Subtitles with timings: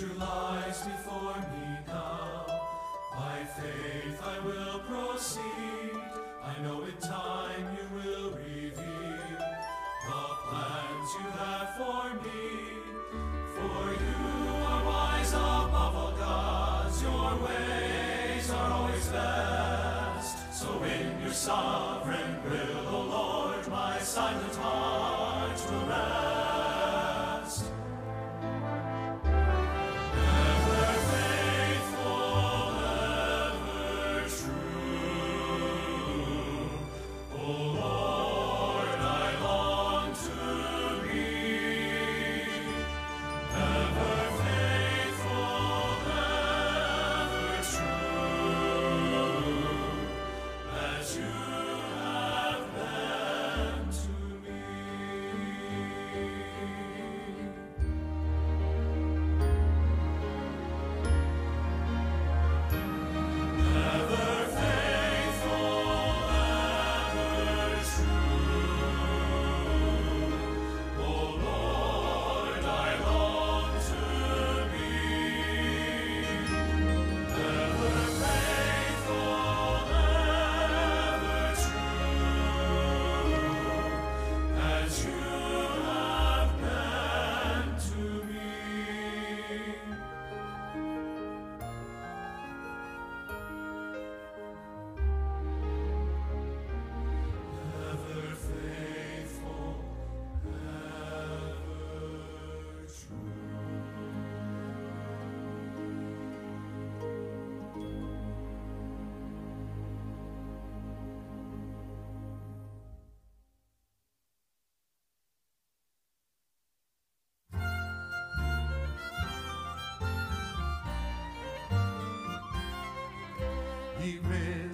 [0.00, 2.46] future lies before me now.
[3.14, 5.94] By faith I will proceed.
[6.42, 9.38] I know in time you will reveal
[10.06, 12.48] the plans you have for me.
[13.54, 20.54] For you are wise above all gods, your ways are always best.
[20.54, 26.29] So in your sovereign will, O Lord, my silent heart will rest.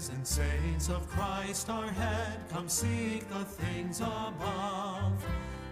[0.08, 5.24] Risen saints of Christ our head, come seek the things above.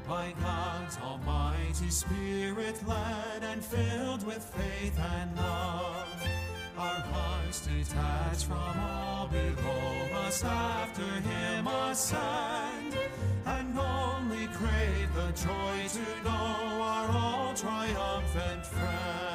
[0.09, 6.29] By God's almighty Spirit led and filled with faith and love.
[6.77, 12.99] Our hearts detached from all below must after Him ascend,
[13.47, 19.34] and only crave the joy to know our all triumphant friend.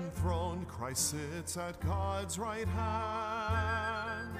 [0.00, 4.30] Enthroned Christ sits at God's right hand,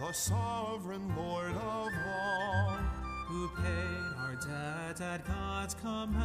[0.00, 2.76] the sovereign Lord of all,
[3.26, 6.20] who paid our debt at God's command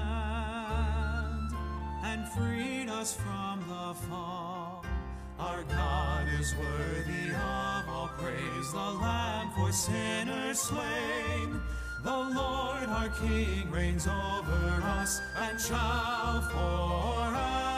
[2.04, 4.86] and freed us from the fall.
[5.40, 11.60] Our God is worthy of all praise, the Lamb for sinners slain.
[12.04, 17.75] The Lord our King reigns over us and shall forever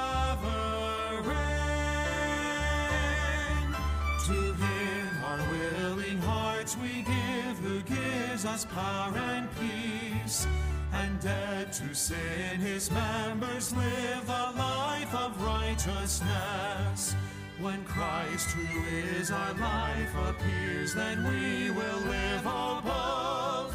[4.28, 10.46] To Him our willing hearts we give, who gives us power and peace.
[10.92, 17.16] And dead to sin, His members live the life of righteousness.
[17.62, 18.84] When Christ, who
[19.18, 23.74] is our life, appears, then we will live above.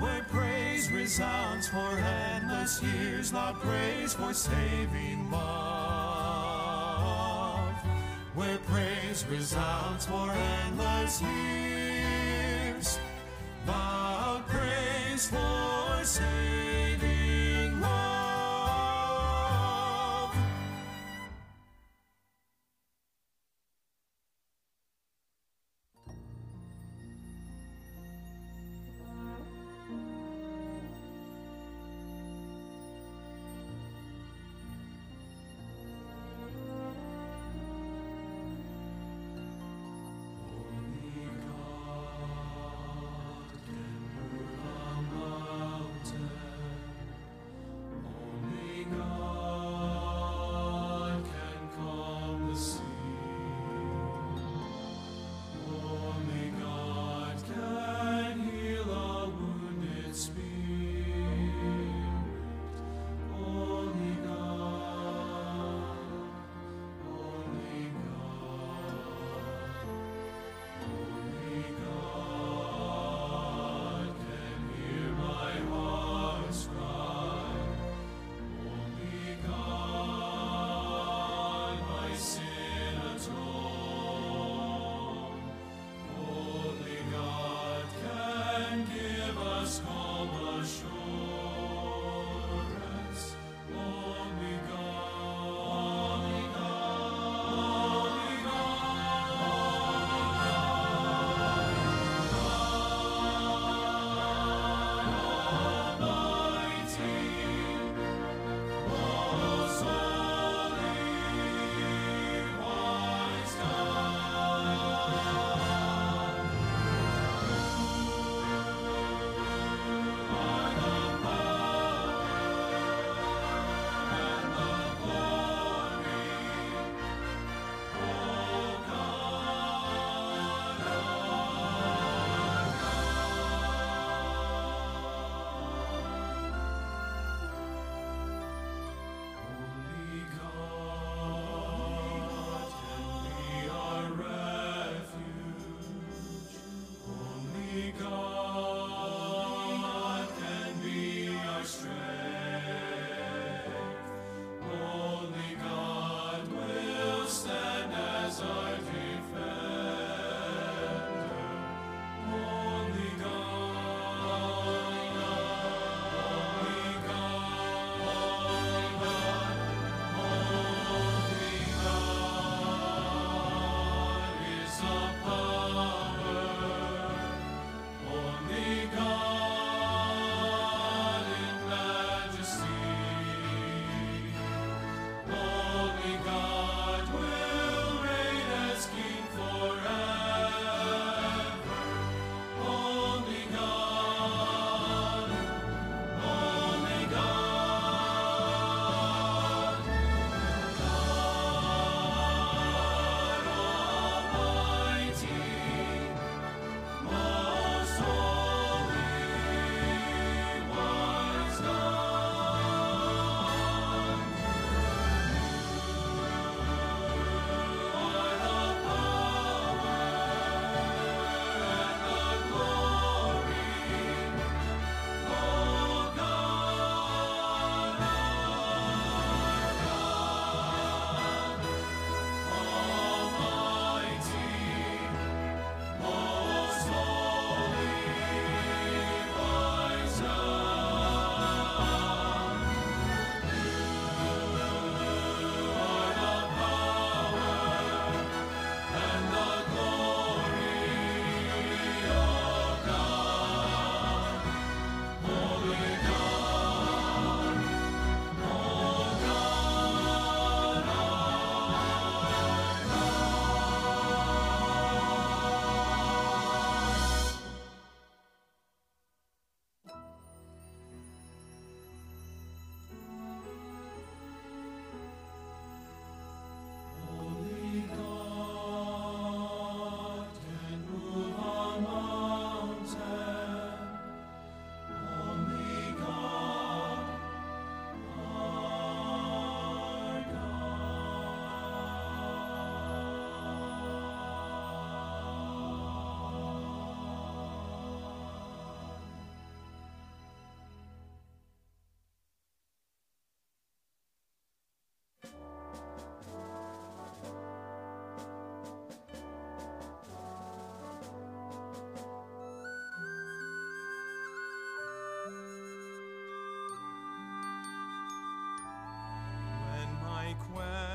[0.00, 6.31] Where praise resounds for endless years, loud praise for saving love.
[8.34, 12.98] Where praise resounds for endless years,
[13.66, 16.71] loud praise for saving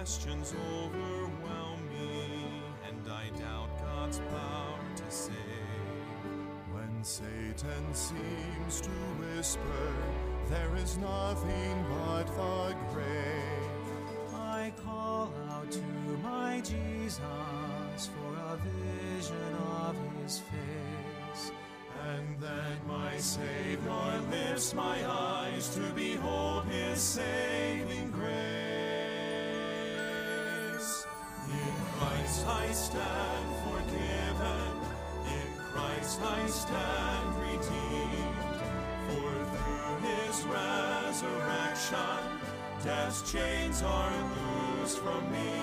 [0.08, 2.50] questions overwhelm me,
[2.88, 5.34] and I doubt God's power to save.
[6.72, 9.94] When Satan seems to whisper,
[10.50, 14.34] there is nothing but the grave.
[14.34, 15.82] I call out to
[16.24, 17.20] my Jesus
[18.16, 21.52] for a vision of his face.
[22.08, 27.87] And then my Savior lifts my eyes to behold his saving
[32.28, 34.74] Christ I stand forgiven,
[35.32, 38.58] in Christ I stand redeemed.
[39.08, 42.20] For through his resurrection,
[42.84, 45.62] death's chains are loosed from me.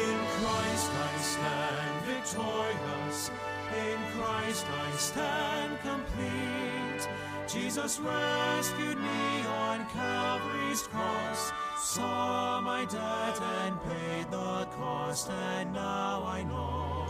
[0.00, 3.30] In Christ I stand victorious.
[3.76, 7.08] In Christ I stand complete.
[7.46, 16.22] Jesus rescued me on Calvary's cross, saw my debt and paid the cost, and now
[16.24, 17.04] I know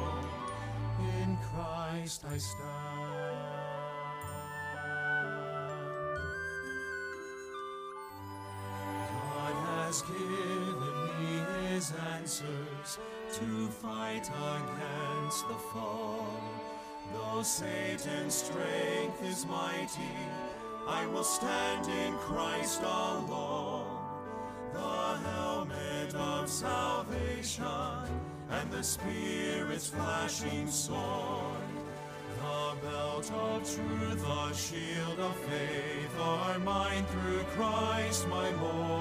[1.21, 2.63] in Christ I stand.
[9.13, 12.99] God has given me his answers
[13.35, 16.25] to fight against the foe.
[17.13, 20.17] Though Satan's strength is mighty,
[20.89, 23.62] I will stand in Christ alone.
[26.53, 27.65] Salvation
[28.51, 31.57] and the Spirit's flashing sword.
[32.37, 39.01] The belt of truth, the shield of faith are mine through Christ my Lord.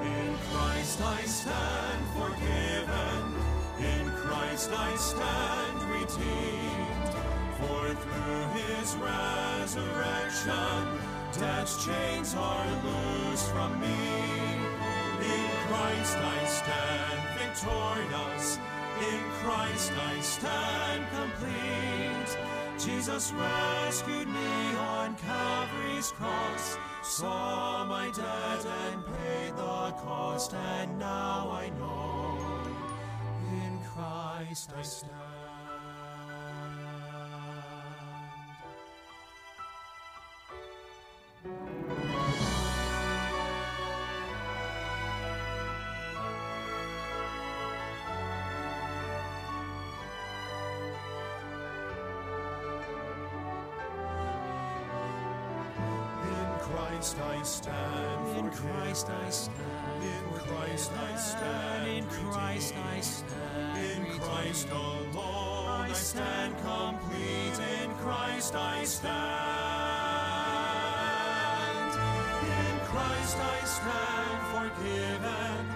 [0.00, 3.34] In Christ I stand forgiven,
[3.80, 7.14] in Christ I stand redeemed.
[7.60, 10.98] For through his resurrection,
[11.38, 14.43] death's chains are loosed from me.
[15.74, 18.58] Christ I stand victorious.
[19.10, 22.38] In Christ I stand complete.
[22.78, 31.50] Jesus rescued me on Calvary's cross, saw my debt and paid the cost, and now
[31.50, 32.38] I know
[33.50, 35.33] in Christ I stand.
[56.94, 58.50] Christ I stand In.
[58.52, 60.04] Christ I stand.
[60.04, 63.78] In Christ I stand In Christ I stand.
[63.82, 67.58] In Christ alone I stand complete.
[67.82, 69.14] In Christ I stand.
[72.62, 75.66] In Christ I stand forgiven.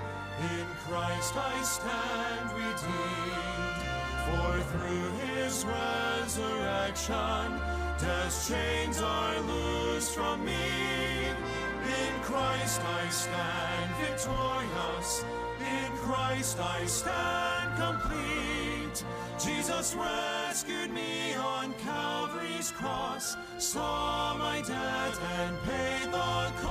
[0.54, 3.82] In Christ I stand redeemed.
[4.28, 7.60] For through his resurrection,
[8.00, 10.54] death's chains are loosed from me.
[10.54, 15.24] In Christ I stand victorious.
[15.60, 19.04] In Christ I stand complete.
[19.38, 26.68] Jesus rescued me on Calvary's cross, saw my debt and paid the cost.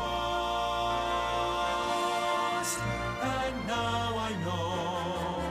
[3.22, 5.42] And now I know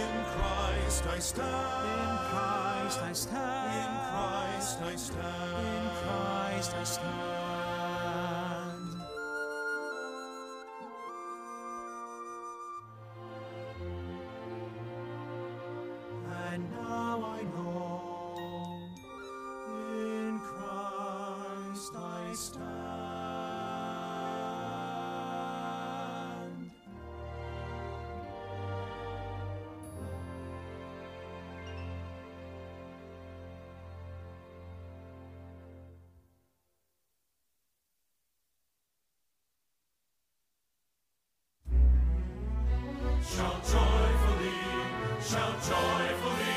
[0.00, 1.48] in Christ I stand.
[1.48, 3.74] In Christ I stand.
[3.74, 5.20] In Christ I stand.
[5.76, 7.33] In Christ I stand.
[43.34, 44.60] Shout joyfully,
[45.20, 46.56] shout joyfully,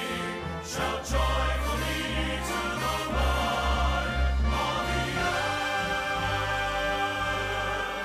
[0.63, 2.01] shout joyfully
[2.45, 4.09] to the Lord
[4.45, 5.05] of the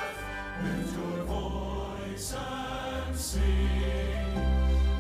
[0.01, 0.21] earth.
[0.65, 4.33] Lift your voice and sing.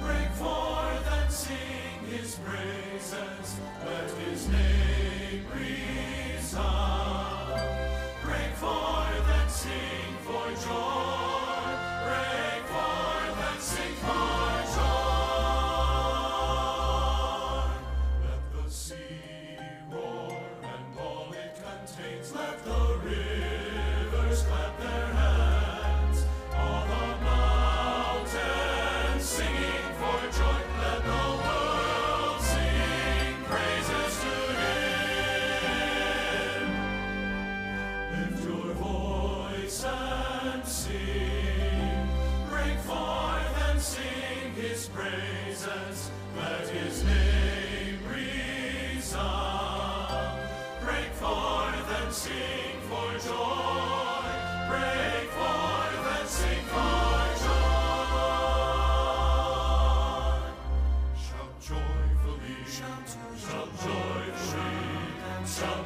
[0.02, 3.48] Break forth and sing his praises.
[3.86, 6.60] Let his name resound.
[8.22, 11.01] Break forth and sing for joy.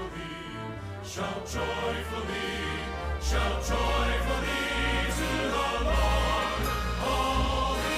[0.00, 2.48] joyfully, shout joyfully,
[3.20, 4.62] shout joyfully
[5.16, 6.62] to the Lord.
[7.06, 7.90] All the.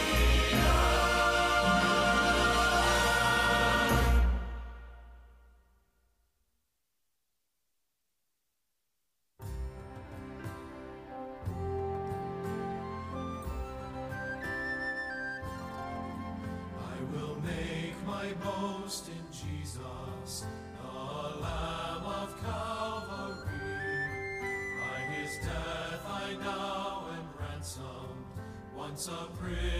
[16.78, 20.11] I will make my boast in Jesus.
[28.92, 29.71] Once a prisoner,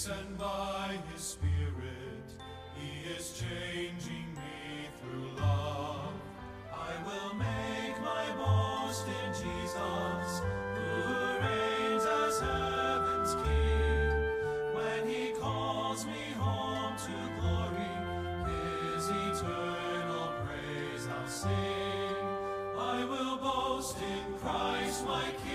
[0.00, 2.26] grace and by his spirit,
[2.74, 6.12] he is changing me through love.
[6.72, 10.42] I will make my boast in Jesus,
[10.74, 11.14] who
[11.44, 14.74] reigns as heaven's king.
[14.74, 17.94] When he calls me home to glory,
[18.94, 22.16] his eternal praise I'll sing.
[22.78, 25.49] I will boast in Christ my King.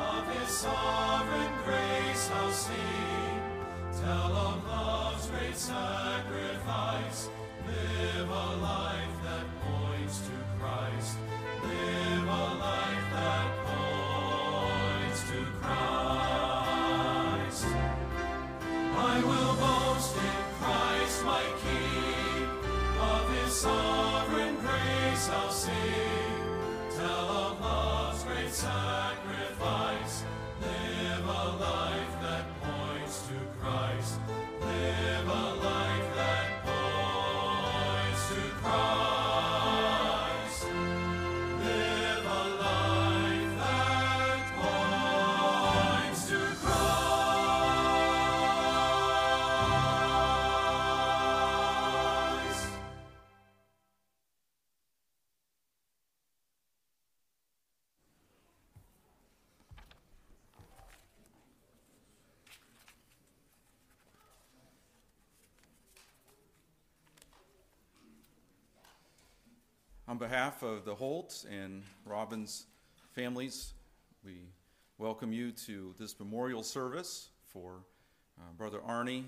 [0.00, 3.42] Of his sovereign grace I'll sing.
[4.00, 7.28] Tell of love's great sacrifice.
[7.66, 11.16] Live a life that points to Christ.
[11.62, 17.66] Live a life that points to Christ.
[18.96, 19.49] I will
[70.20, 72.66] behalf of the Holt and Robbins
[73.14, 73.72] families,
[74.22, 74.50] we
[74.98, 77.78] welcome you to this memorial service for
[78.38, 79.24] uh, Brother Arnie.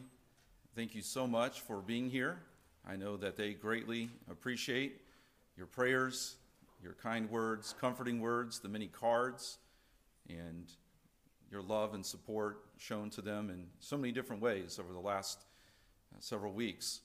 [0.76, 2.40] Thank you so much for being here.
[2.87, 5.00] I know that they greatly appreciate
[5.57, 6.37] your prayers,
[6.83, 9.57] your kind words, comforting words, the many cards,
[10.28, 10.70] and
[11.50, 15.38] your love and support shown to them in so many different ways over the last
[16.14, 17.00] uh, several weeks.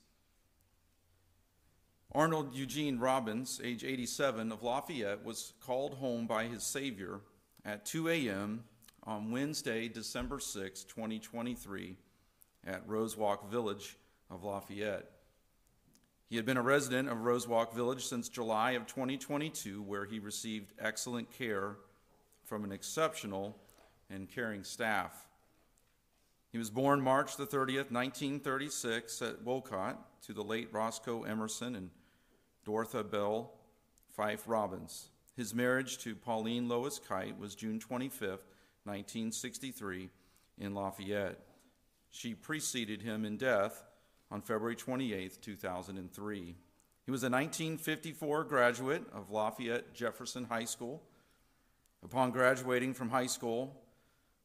[2.13, 7.19] Arnold Eugene Robbins, age 87, of Lafayette, was called home by his Savior
[7.65, 8.63] at 2 a.m.
[9.03, 11.97] on Wednesday, December 6, 2023,
[12.65, 13.97] at Rosewalk Village
[14.31, 15.11] of Lafayette.
[16.29, 20.73] He had been a resident of Rosewalk Village since July of 2022, where he received
[20.79, 21.75] excellent care
[22.43, 23.57] from an exceptional
[24.09, 25.27] and caring staff.
[26.51, 31.89] He was born March the 30th, 1936, at Wolcott to the late Roscoe Emerson and
[32.67, 33.49] Dorotha Bell
[34.09, 35.07] Fife Robbins.
[35.37, 38.43] His marriage to Pauline Lois Kite was June 25th,
[38.83, 40.09] 1963,
[40.57, 41.39] in Lafayette.
[42.09, 43.85] She preceded him in death
[44.29, 46.55] on February 28, 2003.
[47.05, 51.01] He was a 1954 graduate of Lafayette Jefferson High School.
[52.03, 53.79] Upon graduating from high school,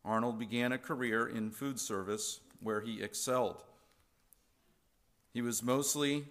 [0.04, 3.64] Arnold began a career in food service where he excelled.
[5.35, 6.26] He was mostly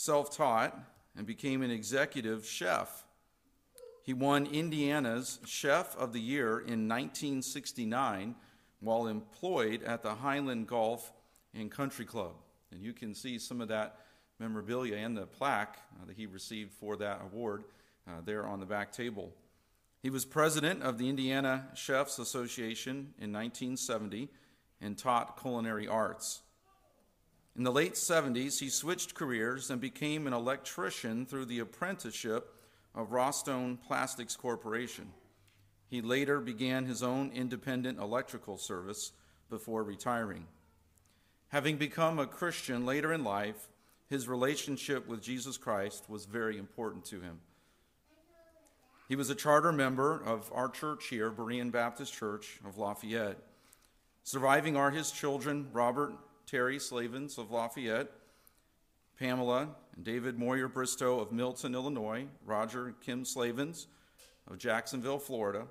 [0.00, 0.76] self taught
[1.14, 3.04] and became an executive chef.
[4.02, 8.34] He won Indiana's Chef of the Year in 1969
[8.80, 11.12] while employed at the Highland Golf
[11.52, 12.32] and Country Club.
[12.72, 13.98] And you can see some of that
[14.38, 17.64] memorabilia and the plaque uh, that he received for that award
[18.08, 19.34] uh, there on the back table.
[20.02, 24.30] He was president of the Indiana Chefs Association in 1970
[24.80, 26.40] and taught culinary arts.
[27.60, 32.54] In the late 70s, he switched careers and became an electrician through the apprenticeship
[32.94, 35.12] of Rostone Plastics Corporation.
[35.86, 39.12] He later began his own independent electrical service
[39.50, 40.46] before retiring.
[41.48, 43.68] Having become a Christian later in life,
[44.08, 47.40] his relationship with Jesus Christ was very important to him.
[49.06, 53.36] He was a charter member of our church here, Berean Baptist Church of Lafayette.
[54.24, 56.14] Surviving are his children, Robert
[56.50, 58.10] Terry Slavens of Lafayette,
[59.18, 63.86] Pamela and David Moyer Bristow of Milton, Illinois, Roger and Kim Slavens
[64.50, 65.66] of Jacksonville, Florida,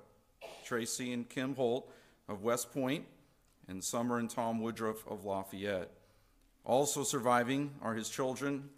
[0.64, 1.92] Tracy and Kim Holt
[2.28, 3.04] of West Point,
[3.68, 5.90] and Summer and Tom Woodruff of Lafayette.
[6.64, 8.70] Also surviving are his children.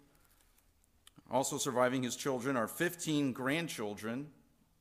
[1.31, 4.27] Also surviving his children are 15 grandchildren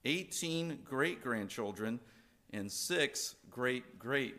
[0.04, 2.00] 18 great grandchildren,
[2.52, 4.34] and six great great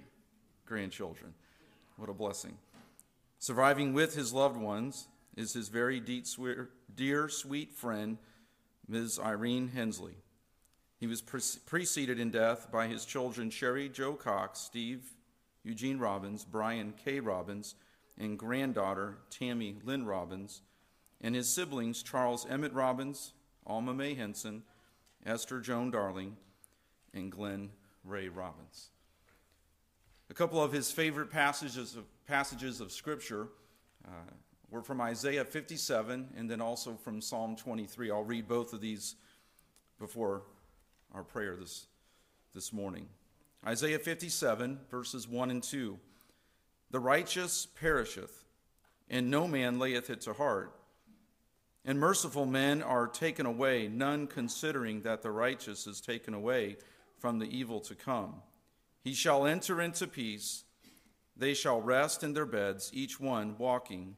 [0.65, 1.33] grandchildren.
[1.97, 2.57] What a blessing.
[3.43, 8.17] Surviving with his loved ones is his very dear, sweet friend,
[8.87, 9.19] Ms.
[9.21, 10.15] Irene Hensley.
[10.97, 15.11] He was preceded in death by his children Sherry Joe Cox, Steve
[15.61, 17.19] Eugene Robbins, Brian K.
[17.19, 17.75] Robbins,
[18.17, 20.61] and granddaughter Tammy Lynn Robbins,
[21.19, 23.33] and his siblings Charles Emmett Robbins,
[23.67, 24.63] Alma Mae Henson,
[25.25, 26.37] Esther Joan Darling,
[27.13, 27.71] and Glenn
[28.05, 28.91] Ray Robbins.
[30.29, 33.47] A couple of his favorite passages of, passages of Scripture
[34.05, 34.31] uh,
[34.69, 38.11] were from Isaiah 57 and then also from Psalm 23.
[38.11, 39.15] I'll read both of these
[39.99, 40.43] before
[41.13, 41.87] our prayer this,
[42.53, 43.07] this morning.
[43.65, 45.97] Isaiah 57, verses 1 and 2.
[46.91, 48.43] The righteous perisheth,
[49.09, 50.73] and no man layeth it to heart.
[51.85, 56.77] And merciful men are taken away, none considering that the righteous is taken away
[57.19, 58.35] from the evil to come.
[59.03, 60.63] He shall enter into peace.
[61.35, 64.15] They shall rest in their beds, each one walking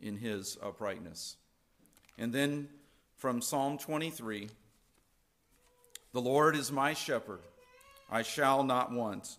[0.00, 1.36] in his uprightness.
[2.18, 2.68] And then
[3.16, 4.48] from Psalm 23
[6.12, 7.40] The Lord is my shepherd,
[8.10, 9.38] I shall not want.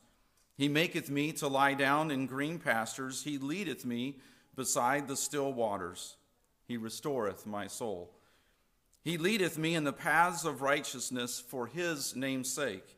[0.55, 4.17] He maketh me to lie down in green pastures, He leadeth me
[4.55, 6.15] beside the still waters.
[6.67, 8.11] He restoreth my soul.
[9.03, 12.97] He leadeth me in the paths of righteousness for his name's sake.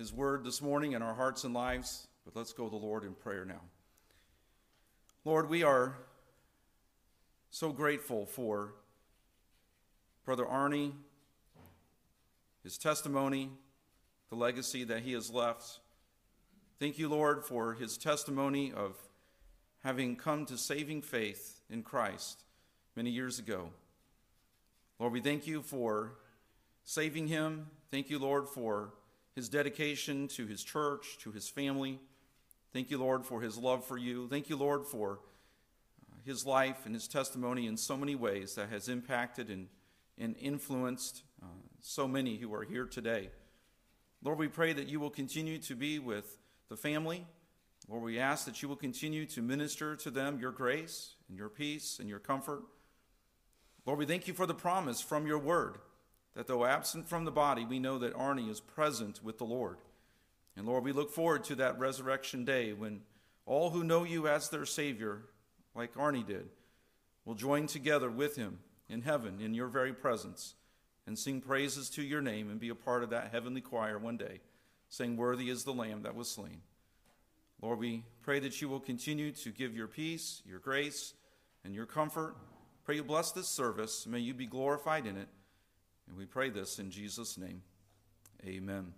[0.00, 3.04] his word this morning in our hearts and lives, but let's go to the Lord
[3.04, 3.60] in prayer now.
[5.26, 5.94] Lord, we are
[7.50, 8.72] so grateful for
[10.24, 10.92] Brother Arnie,
[12.62, 13.50] his testimony,
[14.30, 15.80] the legacy that he has left.
[16.78, 18.96] Thank you, Lord, for his testimony of
[19.84, 22.42] having come to saving faith in Christ
[22.96, 23.68] many years ago.
[24.98, 26.14] Lord, we thank you for
[26.84, 27.66] saving him.
[27.90, 28.94] Thank you, Lord, for
[29.34, 31.98] his dedication to his church, to his family.
[32.72, 34.28] Thank you, Lord, for his love for you.
[34.28, 35.20] Thank you, Lord, for
[36.10, 39.68] uh, his life and his testimony in so many ways that has impacted and,
[40.18, 41.46] and influenced uh,
[41.80, 43.30] so many who are here today.
[44.22, 46.38] Lord, we pray that you will continue to be with
[46.68, 47.26] the family
[47.90, 51.48] Lord, we ask that you will continue to minister to them your grace and your
[51.48, 52.62] peace and your comfort.
[53.84, 55.78] Lord, we thank you for the promise from your word
[56.34, 59.78] that though absent from the body, we know that Arnie is present with the Lord.
[60.56, 63.00] And Lord, we look forward to that resurrection day when
[63.46, 65.22] all who know you as their Savior,
[65.74, 66.48] like Arnie did,
[67.24, 70.54] will join together with him in heaven in your very presence
[71.06, 74.16] and sing praises to your name and be a part of that heavenly choir one
[74.16, 74.40] day,
[74.88, 76.60] saying, Worthy is the Lamb that was slain.
[77.60, 81.14] Lord, we pray that you will continue to give your peace, your grace,
[81.64, 82.36] and your comfort.
[82.84, 84.06] Pray you bless this service.
[84.06, 85.28] May you be glorified in it.
[86.10, 87.62] And we pray this in Jesus' name.
[88.44, 88.92] Amen.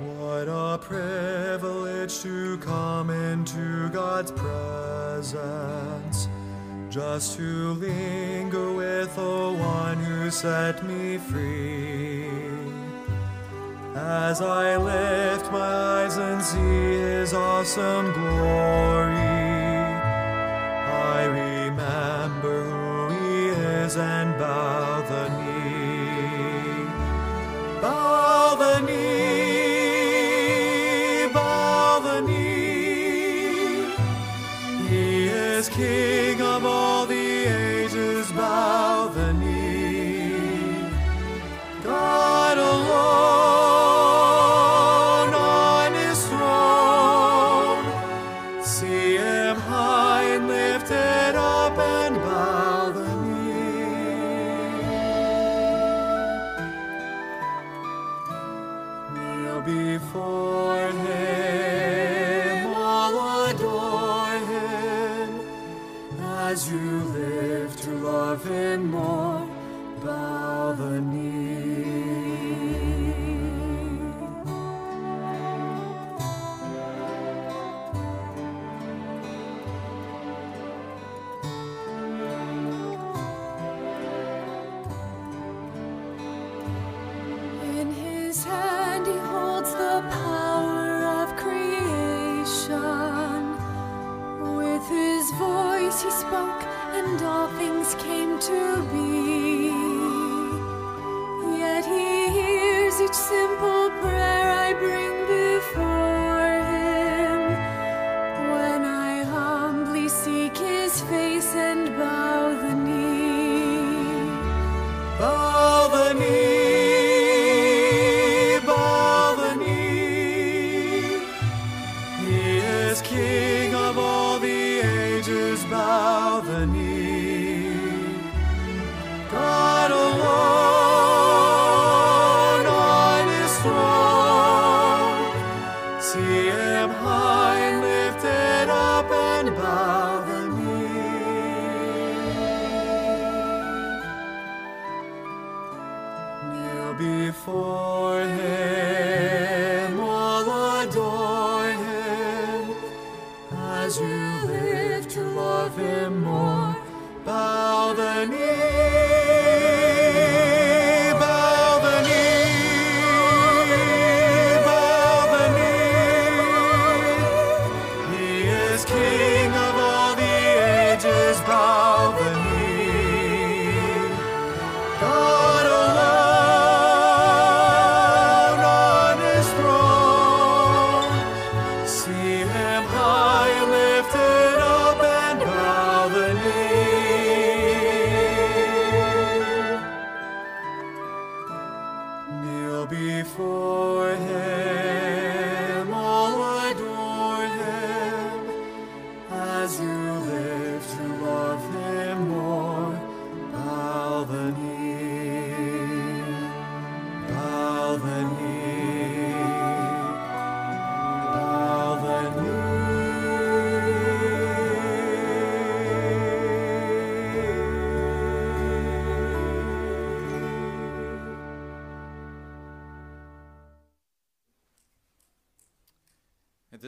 [0.00, 6.28] What a privilege to come into God's presence,
[6.90, 7.65] just to
[10.36, 12.28] set me free.
[13.94, 18.65] As I lift my eyes and see his awesome glory,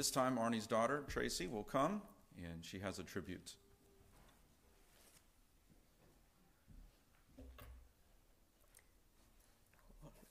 [0.08, 2.00] this time, Arnie's daughter, Tracy, will come,
[2.38, 3.56] and she has a tribute.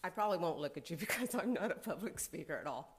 [0.04, 2.98] I probably won't look at you because I'm not a public speaker at all.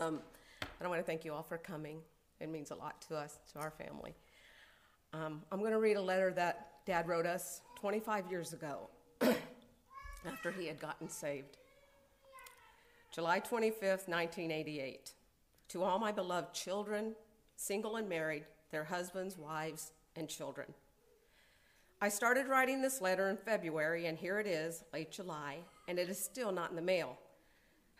[0.00, 0.20] Um,
[0.60, 1.98] but I want to thank you all for coming.
[2.40, 4.14] It means a lot to us, to our family.
[5.12, 8.88] Um, I'm going to read a letter that Dad wrote us 25 years ago.
[10.26, 11.58] after he had gotten saved.
[13.12, 15.12] July 25th, 1988.
[15.70, 17.14] To all my beloved children,
[17.54, 20.66] single and married, their husbands, wives, and children.
[22.00, 26.08] I started writing this letter in February, and here it is, late July, and it
[26.08, 27.16] is still not in the mail.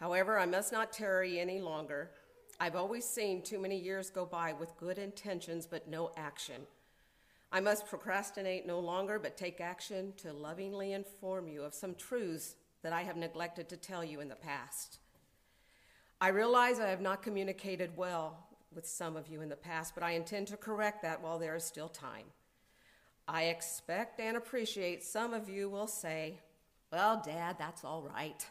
[0.00, 2.10] However, I must not tarry any longer.
[2.58, 6.62] I've always seen too many years go by with good intentions but no action.
[7.52, 12.56] I must procrastinate no longer but take action to lovingly inform you of some truths
[12.82, 14.98] that I have neglected to tell you in the past.
[16.22, 20.04] I realize I have not communicated well with some of you in the past, but
[20.04, 22.26] I intend to correct that while there is still time.
[23.26, 26.38] I expect and appreciate some of you will say,
[26.92, 28.44] Well, Dad, that's all right.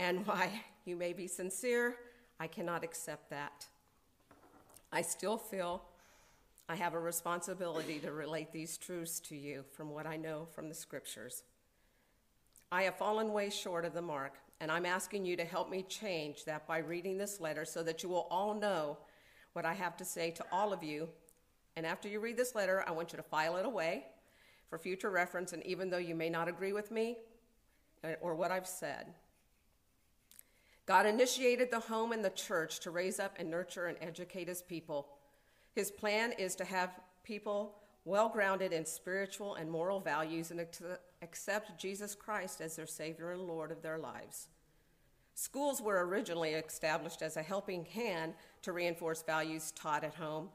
[0.00, 1.94] And why you may be sincere,
[2.40, 3.68] I cannot accept that.
[4.92, 5.82] I still feel
[6.68, 10.68] I have a responsibility to relate these truths to you from what I know from
[10.68, 11.44] the scriptures.
[12.72, 15.82] I have fallen way short of the mark, and I'm asking you to help me
[15.82, 18.96] change that by reading this letter so that you will all know
[19.54, 21.08] what I have to say to all of you.
[21.74, 24.04] And after you read this letter, I want you to file it away
[24.68, 27.16] for future reference, and even though you may not agree with me
[28.04, 29.06] uh, or what I've said,
[30.86, 34.62] God initiated the home and the church to raise up and nurture and educate his
[34.62, 35.08] people.
[35.74, 40.60] His plan is to have people well grounded in spiritual and moral values and
[41.22, 44.48] accept Jesus Christ as their Savior and Lord of their lives.
[45.34, 50.48] Schools were originally established as a helping hand to reinforce values taught at home.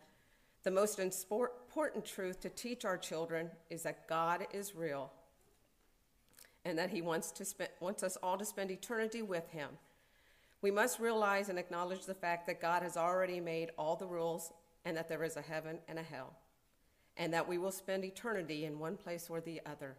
[0.64, 5.12] The most important truth to teach our children is that God is real
[6.66, 9.70] and that He wants, to spend, wants us all to spend eternity with Him.
[10.62, 14.52] We must realize and acknowledge the fact that God has already made all the rules
[14.84, 16.34] and that there is a heaven and a hell,
[17.18, 19.96] and that we will spend eternity in one place or the other.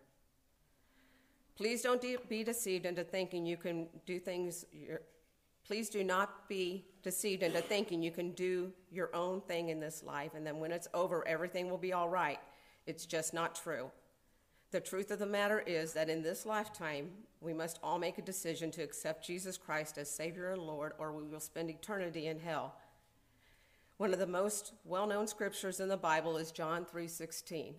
[1.57, 4.67] Please don't de- be deceived into thinking you can do things.
[4.73, 5.01] Your,
[5.67, 10.03] please do not be deceived into thinking you can do your own thing in this
[10.03, 12.39] life, and then when it's over, everything will be all right.
[12.87, 13.91] It's just not true.
[14.71, 18.23] The truth of the matter is that in this lifetime, we must all make a
[18.23, 22.41] decision to accept Jesus Christ as Savior and Lord, or we will spend eternity in
[22.41, 22.75] hell.
[23.97, 27.75] One of the most well-known scriptures in the Bible is John 3:16.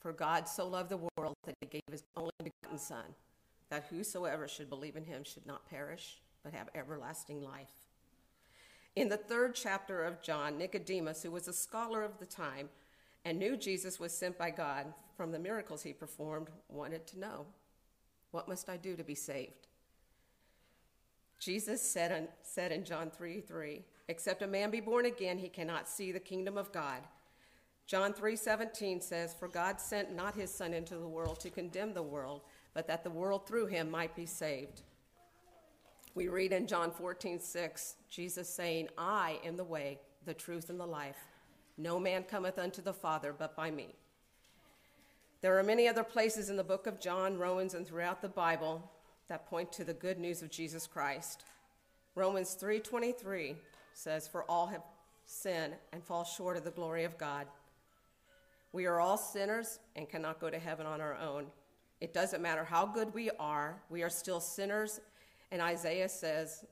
[0.00, 3.04] For God so loved the world that he gave his only begotten son,
[3.68, 7.90] that whosoever should believe in him should not perish, but have everlasting life.
[8.96, 12.70] In the third chapter of John, Nicodemus, who was a scholar of the time
[13.24, 14.86] and knew Jesus was sent by God
[15.16, 17.46] from the miracles he performed, wanted to know,
[18.30, 19.68] What must I do to be saved?
[21.38, 25.88] Jesus said said in John 3 3, Except a man be born again, he cannot
[25.88, 27.02] see the kingdom of God.
[27.90, 32.04] John 3:17 says, "For God sent not his son into the world to condemn the
[32.04, 34.82] world, but that the world through him might be saved."
[36.14, 40.86] We read in John 14:6, Jesus saying, "I am the way, the truth and the
[40.86, 41.18] life.
[41.76, 43.96] No man cometh unto the Father but by me."
[45.40, 48.88] There are many other places in the book of John, Romans, and throughout the Bible
[49.26, 51.44] that point to the good news of Jesus Christ.
[52.14, 53.60] Romans 3:23
[53.94, 54.84] says, For all have
[55.24, 57.48] sinned and fall short of the glory of God.
[58.72, 61.46] We are all sinners and cannot go to heaven on our own.
[62.00, 65.00] It doesn't matter how good we are, we are still sinners.
[65.52, 66.64] And Isaiah says,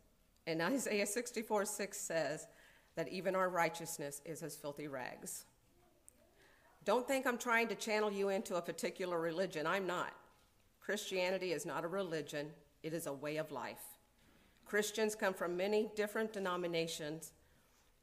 [0.46, 2.46] and Isaiah 64 6 says,
[2.98, 5.44] that even our righteousness is as filthy rags.
[6.84, 9.66] Don't think I'm trying to channel you into a particular religion.
[9.66, 10.14] I'm not.
[10.80, 12.48] Christianity is not a religion,
[12.82, 13.82] it is a way of life.
[14.64, 17.32] Christians come from many different denominations,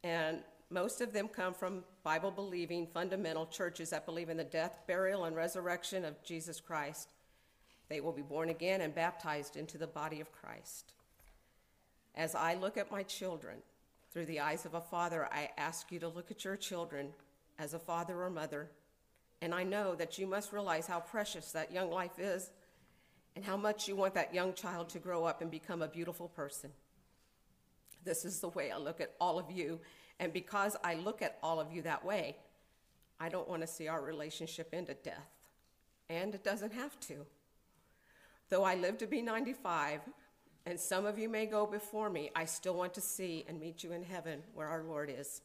[0.02, 0.38] and
[0.70, 5.24] most of them come from Bible believing fundamental churches that believe in the death, burial,
[5.24, 7.08] and resurrection of Jesus Christ.
[7.88, 10.92] They will be born again and baptized into the body of Christ.
[12.16, 13.58] As I look at my children
[14.12, 17.10] through the eyes of a father, I ask you to look at your children
[17.58, 18.70] as a father or mother.
[19.40, 22.50] And I know that you must realize how precious that young life is
[23.36, 26.28] and how much you want that young child to grow up and become a beautiful
[26.28, 26.70] person.
[28.04, 29.78] This is the way I look at all of you.
[30.18, 32.36] And because I look at all of you that way,
[33.20, 35.30] I don't want to see our relationship end at death.
[36.08, 37.26] And it doesn't have to.
[38.48, 40.00] Though I live to be 95,
[40.66, 43.82] and some of you may go before me, I still want to see and meet
[43.82, 45.40] you in heaven where our Lord is.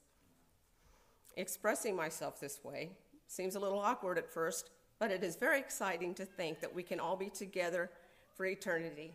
[1.37, 2.91] Expressing myself this way
[3.27, 6.83] seems a little awkward at first, but it is very exciting to think that we
[6.83, 7.89] can all be together
[8.35, 9.13] for eternity.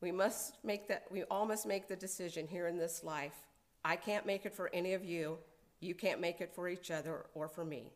[0.00, 3.46] We must make that we all must make the decision here in this life.
[3.84, 5.38] I can't make it for any of you.
[5.80, 7.90] You can't make it for each other or for me.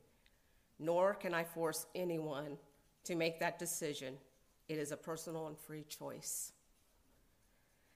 [0.78, 2.59] Nor can I force anyone
[3.05, 4.14] to make that decision.
[4.68, 6.53] It is a personal and free choice.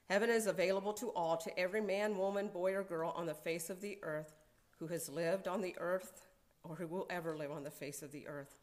[0.09, 3.69] Heaven is available to all, to every man, woman, boy, or girl on the face
[3.69, 4.33] of the earth
[4.79, 6.27] who has lived on the earth
[6.63, 8.55] or who will ever live on the face of the earth.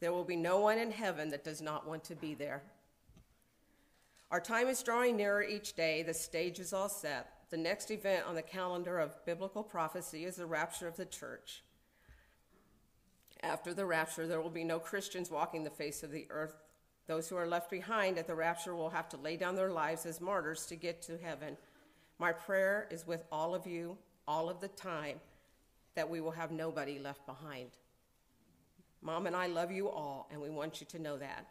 [0.00, 2.62] There will be no one in heaven that does not want to be there.
[4.30, 6.02] Our time is drawing nearer each day.
[6.02, 7.35] The stage is all set.
[7.50, 11.62] The next event on the calendar of biblical prophecy is the rapture of the church.
[13.42, 16.54] After the rapture, there will be no Christians walking the face of the earth.
[17.06, 20.06] Those who are left behind at the rapture will have to lay down their lives
[20.06, 21.56] as martyrs to get to heaven.
[22.18, 25.20] My prayer is with all of you, all of the time,
[25.94, 27.70] that we will have nobody left behind.
[29.02, 31.46] Mom and I love you all, and we want you to know that.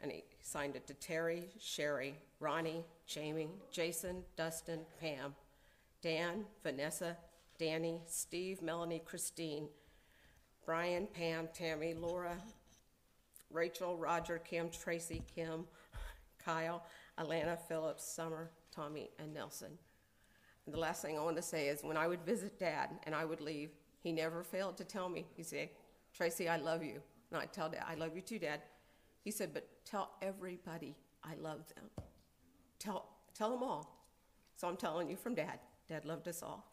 [0.00, 5.34] And he signed it to Terry, Sherry, Ronnie, Jamie, Jason, Dustin, Pam,
[6.02, 7.16] Dan, Vanessa,
[7.58, 9.68] Danny, Steve, Melanie, Christine,
[10.64, 12.36] Brian, Pam, Tammy, Laura,
[13.50, 15.64] Rachel, Roger, Kim, Tracy, Kim,
[16.44, 16.84] Kyle,
[17.18, 19.78] Alana, Phillips, Summer, Tommy, and Nelson.
[20.66, 23.14] And the last thing I want to say is when I would visit Dad and
[23.14, 23.70] I would leave,
[24.02, 25.70] he never failed to tell me, he'd say,
[26.12, 27.00] Tracy, I love you.
[27.30, 28.62] And I'd tell Dad, I love you too, Dad.
[29.22, 30.94] He said, but tell everybody
[31.24, 32.05] I love them.
[32.78, 33.96] Tell, tell them all.
[34.56, 35.58] So I'm telling you from Dad.
[35.88, 36.64] Dad loved us all.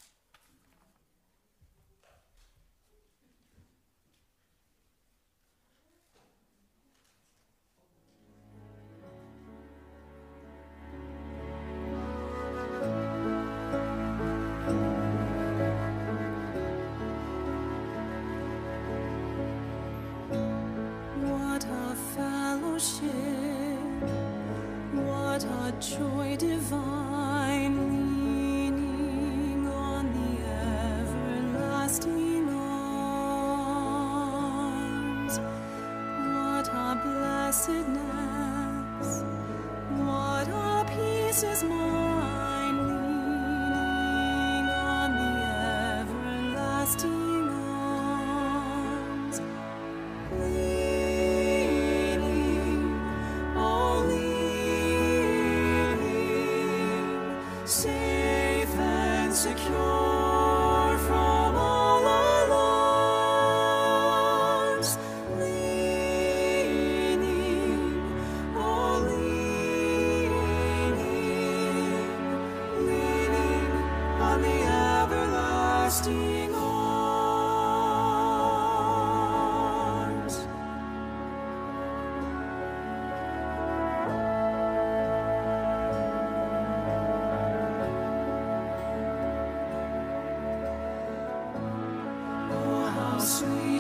[21.22, 23.33] What a fellowship,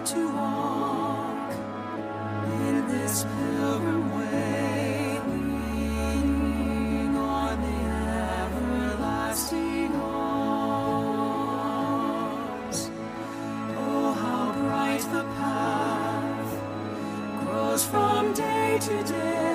[0.05, 7.81] to walk in this pilgrim way, leaning on the
[8.43, 10.39] everlasting arms.
[13.77, 16.51] Oh, how bright the path
[17.45, 19.52] grows from day to day,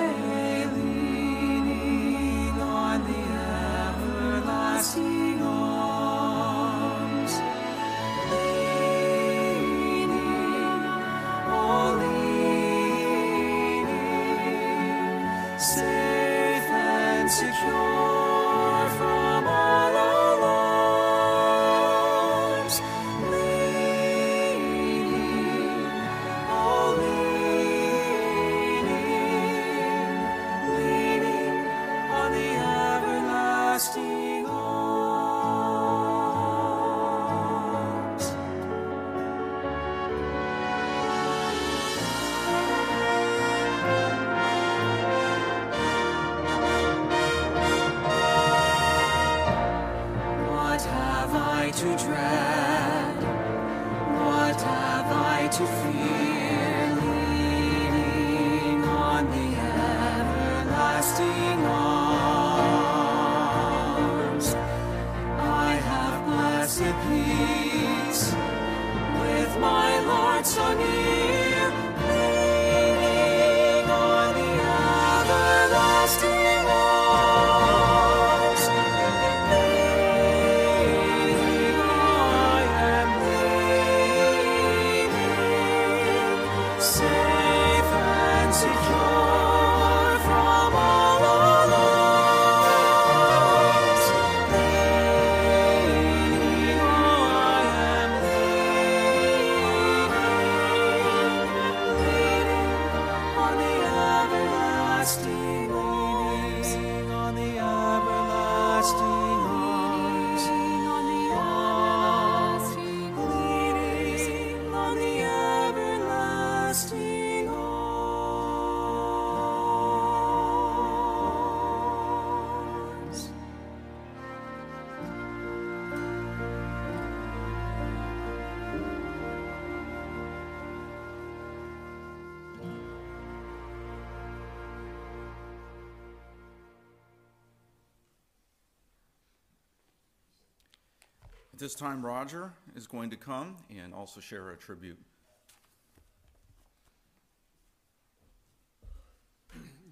[141.59, 144.97] this time, Roger is going to come and also share a tribute.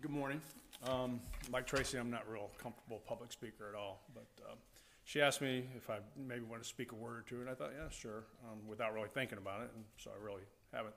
[0.01, 0.39] Good morning.
[0.87, 1.19] Um,
[1.51, 4.53] like Tracy, I'm not real comfortable public speaker at all, but uh,
[5.03, 7.53] she asked me if I maybe want to speak a word or two, and I
[7.53, 10.43] thought, yeah, sure, um, without really thinking about it, and so I really
[10.73, 10.95] haven't.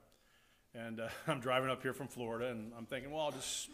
[0.74, 3.70] And uh, I'm driving up here from Florida, and I'm thinking, well, I'll just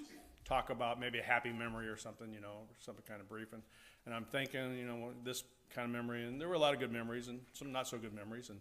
[0.46, 3.52] talk about maybe a happy memory or something, you know, something kind of brief.
[3.52, 3.62] And,
[4.06, 5.42] and I'm thinking, you know, this
[5.74, 7.98] kind of memory, and there were a lot of good memories and some not so
[7.98, 8.60] good memories, and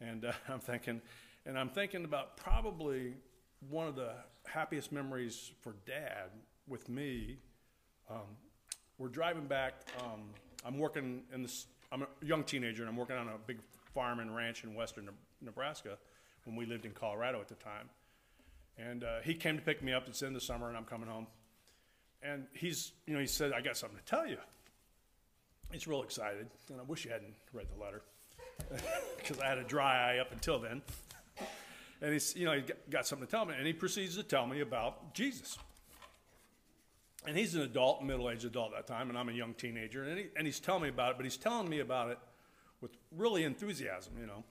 [0.00, 1.00] and uh, I'm thinking,
[1.46, 3.14] and I'm thinking about probably
[3.70, 4.12] one of the
[4.46, 6.30] happiest memories for Dad
[6.66, 7.38] with me.
[8.10, 8.36] Um,
[8.98, 9.74] we're driving back.
[10.00, 10.20] Um,
[10.64, 11.66] I'm working in this.
[11.90, 13.58] I'm a young teenager, and I'm working on a big
[13.94, 15.08] farm and ranch in western
[15.40, 15.98] Nebraska
[16.44, 17.88] when we lived in Colorado at the time.
[18.78, 20.08] And uh, he came to pick me up.
[20.08, 21.26] It's in the summer, and I'm coming home.
[22.22, 24.38] And he's, you know, he said, "I got something to tell you."
[25.72, 28.02] He's real excited, and I wish you hadn't read the letter
[29.16, 30.82] because I had a dry eye up until then.
[32.02, 34.46] And he's, you know, he got something to tell me, and he proceeds to tell
[34.46, 35.56] me about Jesus.
[37.26, 40.18] And he's an adult, middle-aged adult at that time, and I'm a young teenager, and,
[40.18, 42.18] he, and he's telling me about it, but he's telling me about it
[42.82, 44.44] with really enthusiasm, you know.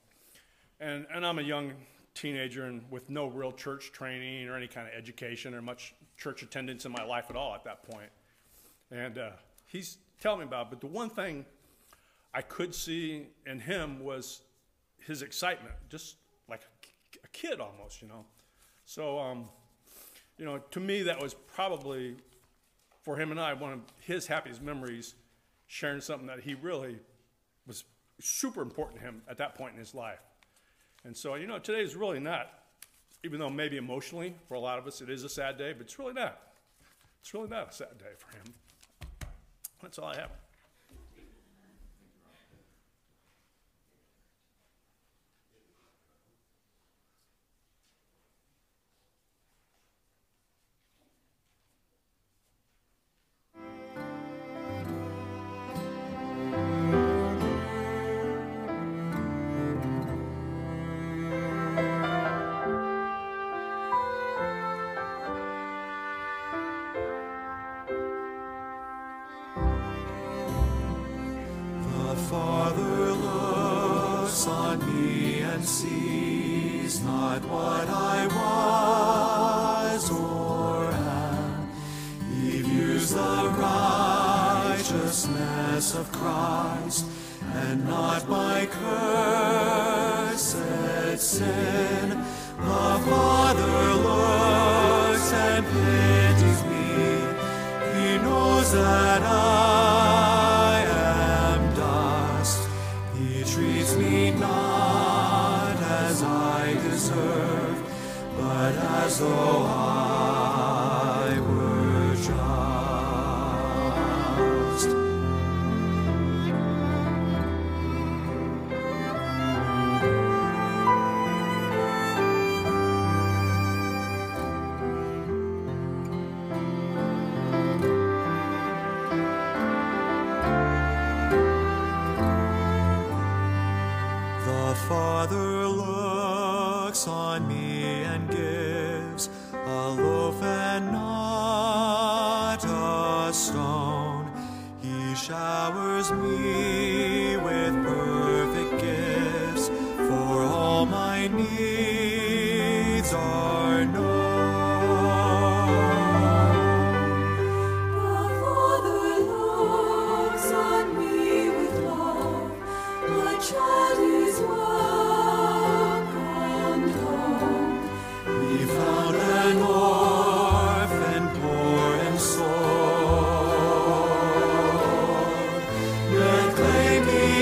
[0.79, 1.73] And, and I'm a young
[2.15, 6.41] teenager and with no real church training or any kind of education or much church
[6.41, 8.09] attendance in my life at all at that point.
[8.89, 9.31] And uh,
[9.67, 10.69] he's telling me about.
[10.69, 11.45] But the one thing
[12.33, 14.41] I could see in him was
[15.05, 16.15] his excitement, just
[16.47, 16.61] like
[17.23, 18.25] a kid almost, you know.
[18.85, 19.49] So, um,
[20.37, 22.15] you know, to me, that was probably
[23.01, 25.15] for him and I one of his happiest memories,
[25.67, 26.99] sharing something that he really
[27.67, 27.83] was
[28.19, 30.21] super important to him at that point in his life.
[31.03, 32.47] And so, you know, today is really not,
[33.23, 35.81] even though maybe emotionally for a lot of us it is a sad day, but
[35.81, 36.39] it's really not.
[37.21, 38.53] It's really not a sad day for him.
[39.81, 40.31] That's all I have.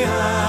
[0.09, 0.48] For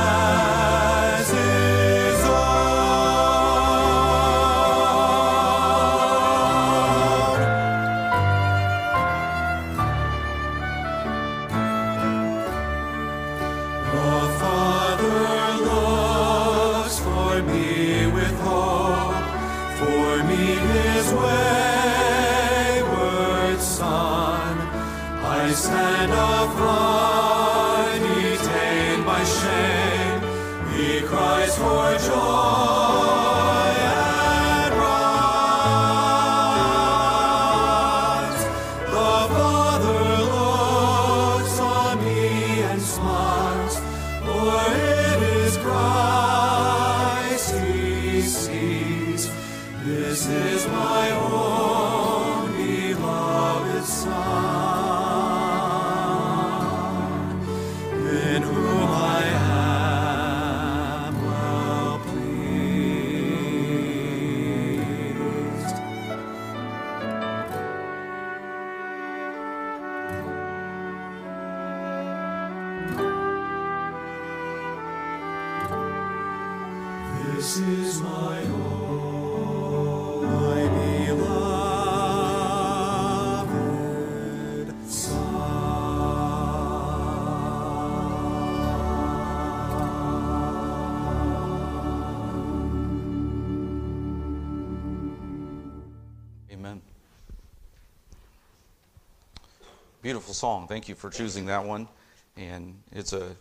[100.30, 100.68] Beautiful song.
[100.68, 101.88] Thank you for choosing that one.
[102.36, 103.34] And it's a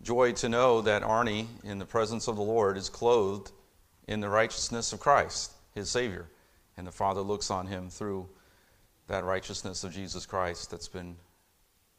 [0.00, 3.52] joy to know that Arni, in the presence of the Lord, is clothed
[4.08, 6.26] in the righteousness of Christ, his Savior.
[6.78, 8.26] And the Father looks on him through
[9.08, 11.16] that righteousness of Jesus Christ that's been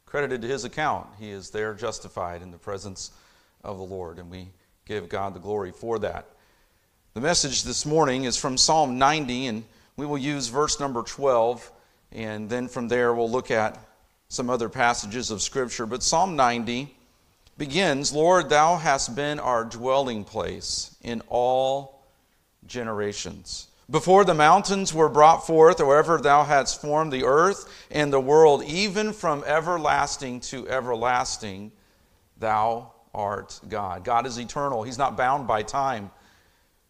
[0.04, 1.06] credited to his account.
[1.20, 3.12] He is there justified in the presence
[3.62, 4.18] of the Lord.
[4.18, 4.48] And we
[4.84, 6.26] give God the glory for that.
[7.14, 9.64] The message this morning is from Psalm 90, and
[9.96, 11.70] we will use verse number 12,
[12.10, 13.78] and then from there we'll look at
[14.32, 15.84] some other passages of Scripture.
[15.84, 16.94] But Psalm 90
[17.58, 22.02] begins Lord, thou hast been our dwelling place in all
[22.66, 23.68] generations.
[23.90, 28.20] Before the mountains were brought forth, or ever thou hadst formed the earth and the
[28.20, 31.70] world, even from everlasting to everlasting,
[32.38, 34.02] thou art God.
[34.02, 36.10] God is eternal, He's not bound by time.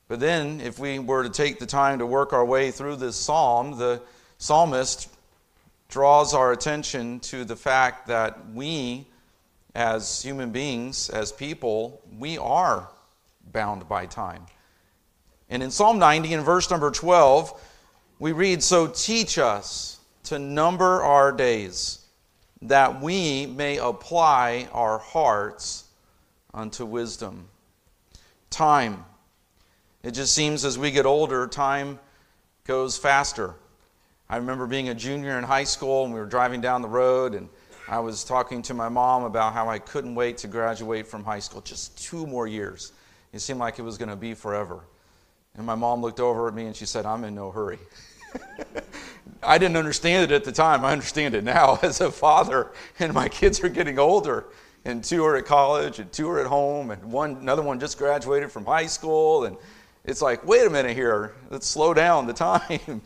[0.06, 3.16] But then, if we were to take the time to work our way through this
[3.16, 4.00] psalm, the
[4.38, 5.08] psalmist
[5.92, 9.06] draws our attention to the fact that we,
[9.74, 12.88] as human beings, as people, we are
[13.52, 14.44] bound by time.
[15.50, 17.60] And in Psalm 90, in verse number 12,
[18.18, 22.00] we read So teach us to number our days,
[22.62, 25.84] that we may apply our hearts
[26.54, 27.48] unto wisdom.
[28.48, 29.04] Time
[30.02, 32.00] it just seems as we get older, time
[32.64, 33.54] goes faster.
[34.32, 37.34] I remember being a junior in high school and we were driving down the road
[37.34, 37.50] and
[37.86, 41.38] I was talking to my mom about how I couldn't wait to graduate from high
[41.38, 41.60] school.
[41.60, 42.92] Just two more years.
[43.34, 44.84] It seemed like it was going to be forever.
[45.54, 47.78] And my mom looked over at me and she said, I'm in no hurry.
[49.42, 50.82] I didn't understand it at the time.
[50.82, 54.46] I understand it now as a father, and my kids are getting older.
[54.86, 57.98] And two are at college, and two are at home, and one another one just
[57.98, 59.58] graduated from high school, and
[60.04, 63.02] it's like, wait a minute here, let's slow down the time.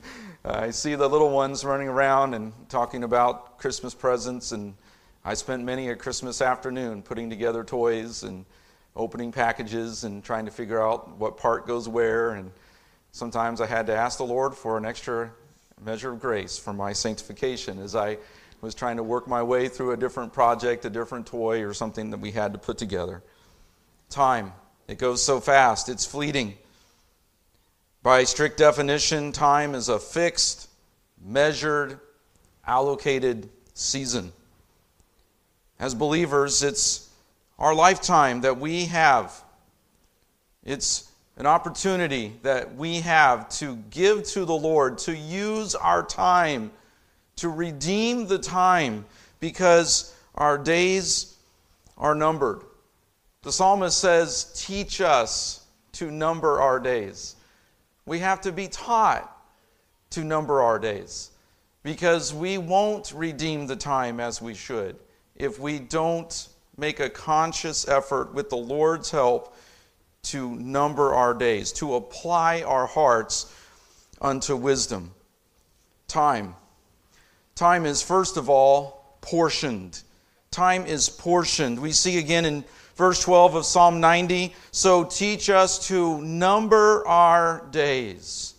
[0.47, 4.77] Uh, I see the little ones running around and talking about Christmas presents, and
[5.25, 8.45] I spent many a Christmas afternoon putting together toys and
[8.95, 12.31] opening packages and trying to figure out what part goes where.
[12.31, 12.53] And
[13.11, 15.33] sometimes I had to ask the Lord for an extra
[15.85, 18.17] measure of grace for my sanctification as I
[18.61, 22.11] was trying to work my way through a different project, a different toy, or something
[22.11, 23.21] that we had to put together.
[24.11, 24.53] Time,
[24.87, 26.57] it goes so fast, it's fleeting.
[28.07, 30.69] By strict definition, time is a fixed,
[31.21, 31.99] measured,
[32.65, 34.33] allocated season.
[35.81, 37.11] As believers, it's
[37.59, 39.35] our lifetime that we have.
[40.63, 46.71] It's an opportunity that we have to give to the Lord, to use our time,
[47.35, 49.05] to redeem the time,
[49.41, 51.35] because our days
[51.99, 52.61] are numbered.
[53.43, 57.36] The psalmist says, Teach us to number our days.
[58.07, 59.31] We have to be taught
[60.11, 61.31] to number our days
[61.83, 64.97] because we won't redeem the time as we should
[65.35, 69.57] if we don't make a conscious effort with the Lord's help
[70.23, 73.53] to number our days, to apply our hearts
[74.21, 75.13] unto wisdom.
[76.09, 76.55] Time.
[77.55, 80.03] Time is, first of all, portioned.
[80.51, 81.79] Time is portioned.
[81.79, 82.65] We see again in
[82.97, 88.55] verse 12 of Psalm 90 So teach us to number our days.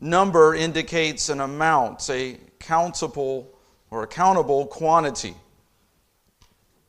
[0.00, 3.50] Number indicates an amount, a countable
[3.90, 5.34] or accountable quantity.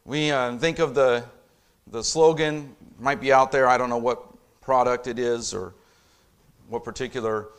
[0.06, 1.24] We uh, think of the,
[1.88, 4.24] the slogan, might be out there, I don't know what
[4.62, 5.74] product it is or
[6.70, 7.49] what particular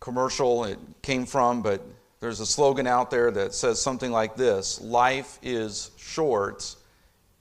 [0.00, 1.82] commercial it came from, but
[2.20, 6.76] there's a slogan out there that says something like this Life is short,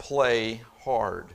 [0.03, 1.27] play hard.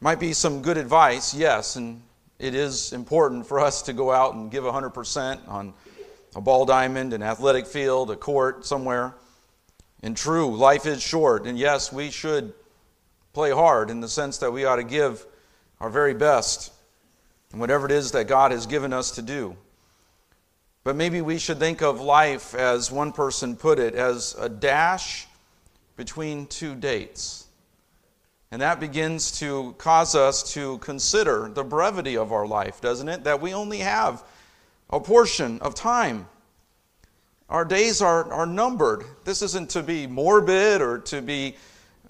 [0.00, 2.00] Might be some good advice, yes, and
[2.38, 5.74] it is important for us to go out and give 100% on
[6.34, 9.14] a ball diamond, an athletic field, a court somewhere.
[10.02, 12.54] And true, life is short, and yes, we should
[13.34, 15.26] play hard in the sense that we ought to give
[15.80, 16.72] our very best
[17.52, 19.56] in whatever it is that God has given us to do.
[20.84, 25.26] But maybe we should think of life, as one person put it, as a dash
[25.96, 27.46] between two dates.
[28.50, 33.24] And that begins to cause us to consider the brevity of our life, doesn't it?
[33.24, 34.22] That we only have
[34.90, 36.28] a portion of time.
[37.48, 39.04] Our days are, are numbered.
[39.24, 41.56] This isn't to be morbid or to be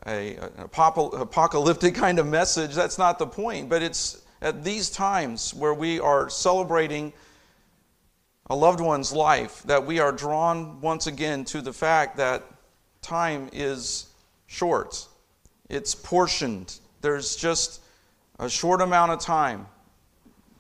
[0.06, 2.74] a, an apocalyptic kind of message.
[2.74, 3.68] That's not the point.
[3.68, 7.12] But it's at these times where we are celebrating
[8.50, 12.44] a loved one's life that we are drawn once again to the fact that
[13.04, 14.06] time is
[14.46, 15.06] short,
[15.68, 16.78] it's portioned.
[17.02, 17.82] There's just
[18.38, 19.66] a short amount of time.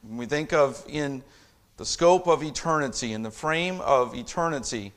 [0.02, 1.22] When we think of in
[1.78, 4.92] the scope of eternity, in the frame of eternity,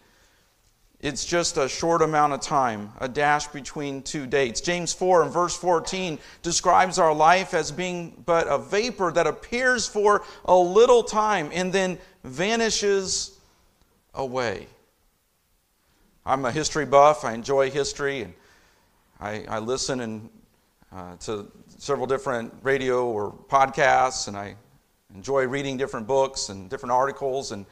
[1.00, 4.62] it's just a short amount of time, a dash between two dates.
[4.62, 9.88] James 4 and verse 14 describes our life as being but a vapor that appears
[9.88, 13.40] for a little time and then vanishes
[14.16, 14.68] away.
[16.28, 17.24] I'm a history buff.
[17.24, 18.34] I enjoy history, and
[19.18, 20.30] I, I listen and,
[20.92, 24.56] uh, to several different radio or podcasts, and I
[25.16, 27.54] enjoy reading different books and different articles.
[27.54, 27.66] And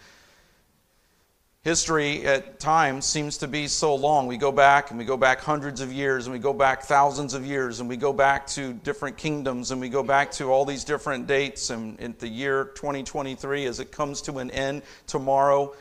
[1.66, 4.26] history at times seems to be so long.
[4.26, 7.34] We go back and we go back hundreds of years and we go back thousands
[7.34, 10.64] of years and we go back to different kingdoms and we go back to all
[10.64, 11.72] these different dates.
[11.72, 15.76] And in the year 2023, as it comes to an end tomorrow,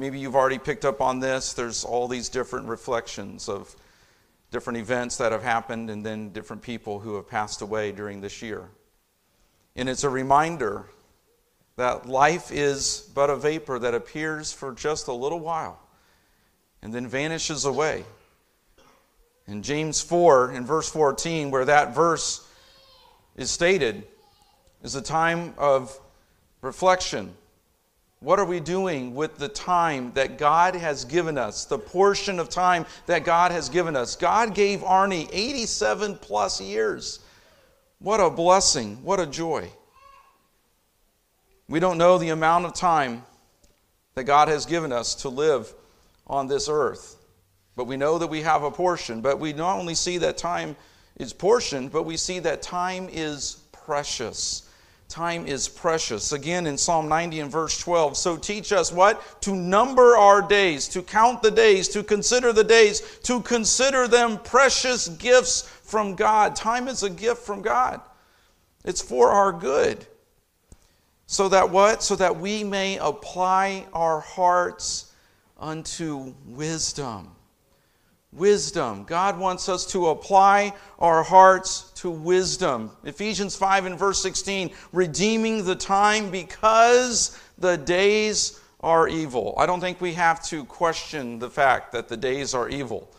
[0.00, 1.52] maybe you've already picked up on this.
[1.52, 3.76] There's all these different reflections of
[4.50, 8.40] different events that have happened and then different people who have passed away during this
[8.40, 8.70] year.
[9.76, 10.86] And it's a reminder
[11.76, 15.78] that life is but a vapor that appears for just a little while
[16.82, 18.04] and then vanishes away.
[19.46, 22.46] In James 4, in verse 14, where that verse
[23.36, 24.06] is stated,
[24.82, 25.98] is a time of
[26.62, 27.34] reflection.
[28.22, 32.50] What are we doing with the time that God has given us, the portion of
[32.50, 34.14] time that God has given us?
[34.14, 37.20] God gave Arni 87 plus years.
[37.98, 39.70] What a blessing, what a joy.
[41.66, 43.24] We don't know the amount of time
[44.16, 45.72] that God has given us to live
[46.26, 47.16] on this earth,
[47.74, 49.22] but we know that we have a portion.
[49.22, 50.76] But we not only see that time
[51.16, 54.68] is portioned, but we see that time is precious.
[55.10, 56.30] Time is precious.
[56.30, 58.16] Again, in Psalm 90 and verse 12.
[58.16, 59.42] So teach us what?
[59.42, 64.38] To number our days, to count the days, to consider the days, to consider them
[64.38, 66.54] precious gifts from God.
[66.54, 68.00] Time is a gift from God,
[68.84, 70.06] it's for our good.
[71.26, 72.04] So that what?
[72.04, 75.12] So that we may apply our hearts
[75.58, 77.32] unto wisdom.
[78.32, 79.04] Wisdom.
[79.04, 82.92] God wants us to apply our hearts to wisdom.
[83.04, 89.54] Ephesians 5 and verse 16, redeeming the time because the days are evil.
[89.58, 93.10] I don't think we have to question the fact that the days are evil.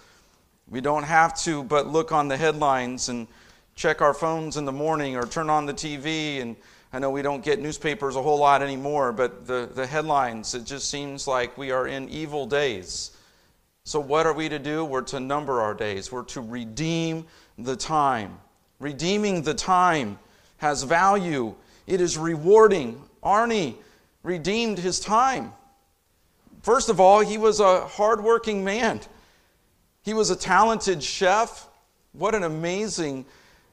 [0.70, 3.28] We don't have to but look on the headlines and
[3.76, 6.56] check our phones in the morning or turn on the TV and
[6.94, 10.66] I know we don't get newspapers a whole lot anymore, but the, the headlines, it
[10.66, 13.12] just seems like we are in evil days.
[13.84, 14.86] So, what are we to do?
[14.86, 17.26] We're to number our days, we're to redeem
[17.58, 18.40] the time.
[18.80, 20.20] Redeeming the time
[20.58, 21.56] has value,
[21.88, 23.02] it is rewarding.
[23.24, 23.78] Arni
[24.24, 25.54] redeemed his time.
[26.62, 29.02] First of all, he was a hardworking man,
[30.04, 31.68] he was a talented chef.
[32.14, 33.26] What an amazing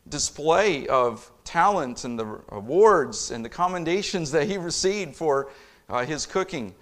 [0.08, 5.50] display of talent and the awards and the commendations that he received for
[5.88, 6.72] uh, his cooking.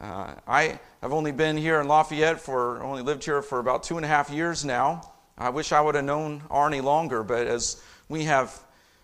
[0.00, 3.96] Uh, I have only been here in Lafayette for, only lived here for about two
[3.96, 5.12] and a half years now.
[5.38, 8.58] I wish I would have known Arni longer, but as we have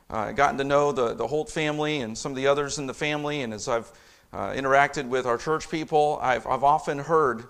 [0.08, 2.94] uh, gotten to know the, the Holt family and some of the others in the
[2.94, 3.90] family, and as I've
[4.32, 7.44] uh, interacted with our church people, I've, I've often heard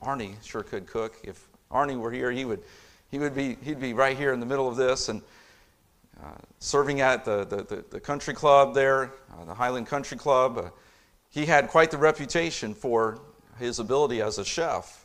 [0.00, 1.16] Arni sure could cook.
[1.24, 2.62] If Arni were here, he would,
[3.10, 5.08] he would be, he'd be right here in the middle of this.
[5.08, 5.22] And
[6.22, 6.30] uh,
[6.60, 10.72] serving at the, the, the, country club there, uh, the Highland Country Club.
[11.36, 13.20] He had quite the reputation for
[13.58, 15.04] his ability as a chef.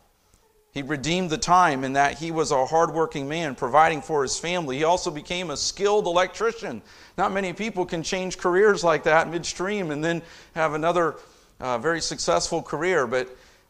[0.71, 4.77] He redeemed the time in that he was a hardworking man providing for his family.
[4.77, 6.83] He also became a skilled electrician.
[7.17, 10.21] Not many people can change careers like that midstream and then
[10.55, 11.15] have another
[11.59, 13.07] uh, very successful career.
[13.07, 13.27] But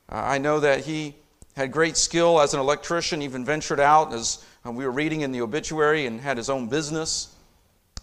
[0.08, 1.16] uh, I know that he
[1.56, 5.32] had great skill as an electrician, even ventured out as uh, we were reading in
[5.32, 7.36] the obituary and had his own business.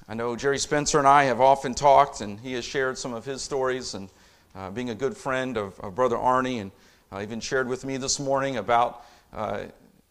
[0.09, 3.24] I know Jerry Spencer and I have often talked, and he has shared some of
[3.24, 4.11] his stories and
[4.59, 6.72] uh, being a good friend of, of Brother Arni, and
[7.12, 9.61] uh, even shared with me this morning about uh,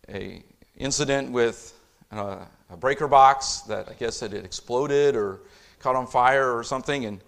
[0.08, 0.42] a
[0.78, 1.78] incident with
[2.12, 2.38] uh,
[2.70, 5.42] a breaker box that I guess it had exploded or
[5.80, 7.06] caught on fire or something.
[7.06, 7.20] And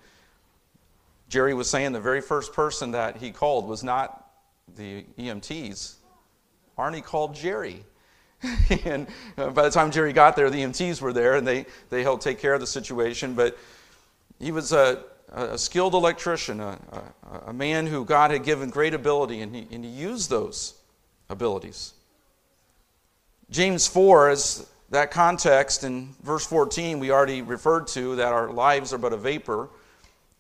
[1.28, 4.32] Jerry was saying the very first person that he called was not
[4.78, 5.96] the EMTs.
[6.78, 7.84] Arni called Jerry.
[8.86, 9.08] and
[9.38, 12.24] uh, by the time Jerry got there, the EMTs were there and they, they helped
[12.24, 13.34] take care of the situation.
[13.34, 13.58] But
[14.40, 18.94] he was a, a skilled electrician, a, a, a, man who God had given great
[18.94, 20.74] ability, and he, and he used those
[21.30, 21.94] abilities.
[23.50, 28.92] James 4, as that context in verse 14 we already referred to that our lives
[28.92, 29.70] are but a vapor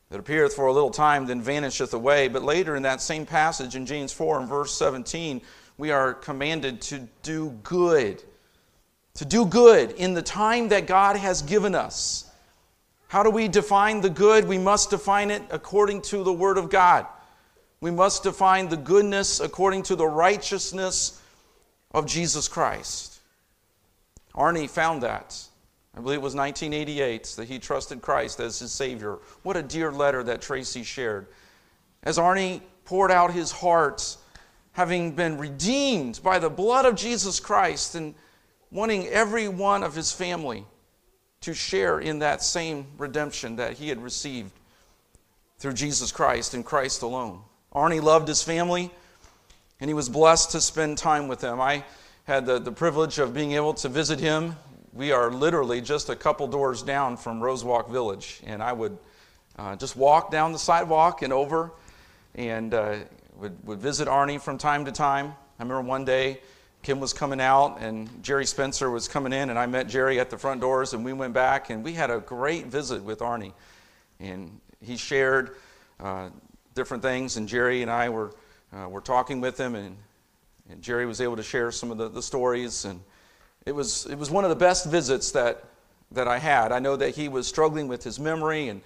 [0.09, 2.27] that appeareth for a little time, then vanisheth away.
[2.27, 5.41] But later in that same passage in James 4 and verse 17,
[5.77, 8.23] we are commanded to do good.
[9.15, 12.28] To do good in the time that God has given us.
[13.09, 14.47] How do we define the good?
[14.47, 17.07] We must define it according to the Word of God.
[17.81, 21.19] We must define the goodness according to the righteousness
[21.91, 23.19] of Jesus Christ.
[24.35, 25.41] Arni found that.
[25.97, 29.17] I believe it was 1988 that he trusted Christ as his Savior.
[29.41, 31.25] What a dear letter that Tracy shared.
[32.03, 34.17] As Arni poured out his heart,
[34.73, 38.13] having been redeemed by the blood of Jesus Christ and
[38.69, 40.63] wanting every one of his family
[41.41, 44.51] to share in that same redemption that he had received
[45.57, 47.41] through Jesus Christ and Christ alone.
[47.71, 48.91] Arni loved his family,
[49.79, 51.61] and he was blessed to spend time with them.
[51.61, 51.83] I
[52.25, 54.55] had the, the privilege of being able to visit him.
[54.93, 58.97] We are literally just a couple doors down from Rosewalk Village, and I would
[59.57, 61.71] uh, just walk down the sidewalk and over
[62.35, 62.95] and uh,
[63.37, 65.27] would, would visit Arni from time to time.
[65.59, 66.39] I remember one day
[66.81, 70.29] Kim was coming out and Jerry Spencer was coming in, and I met Jerry at
[70.29, 73.53] the front doors, and we went back, and we had a great visit with Arni.
[74.19, 75.55] And he shared
[75.99, 76.29] uh,
[76.75, 78.33] different things, and Jerry and I were,
[78.73, 79.97] uh, were talking with him, and,
[80.69, 82.85] and Jerry was able to share some of the, the stories.
[82.85, 83.01] And
[83.65, 85.65] it was, it was one of the best visits that,
[86.11, 86.71] that I had.
[86.71, 88.81] I know that he was struggling with his memory, and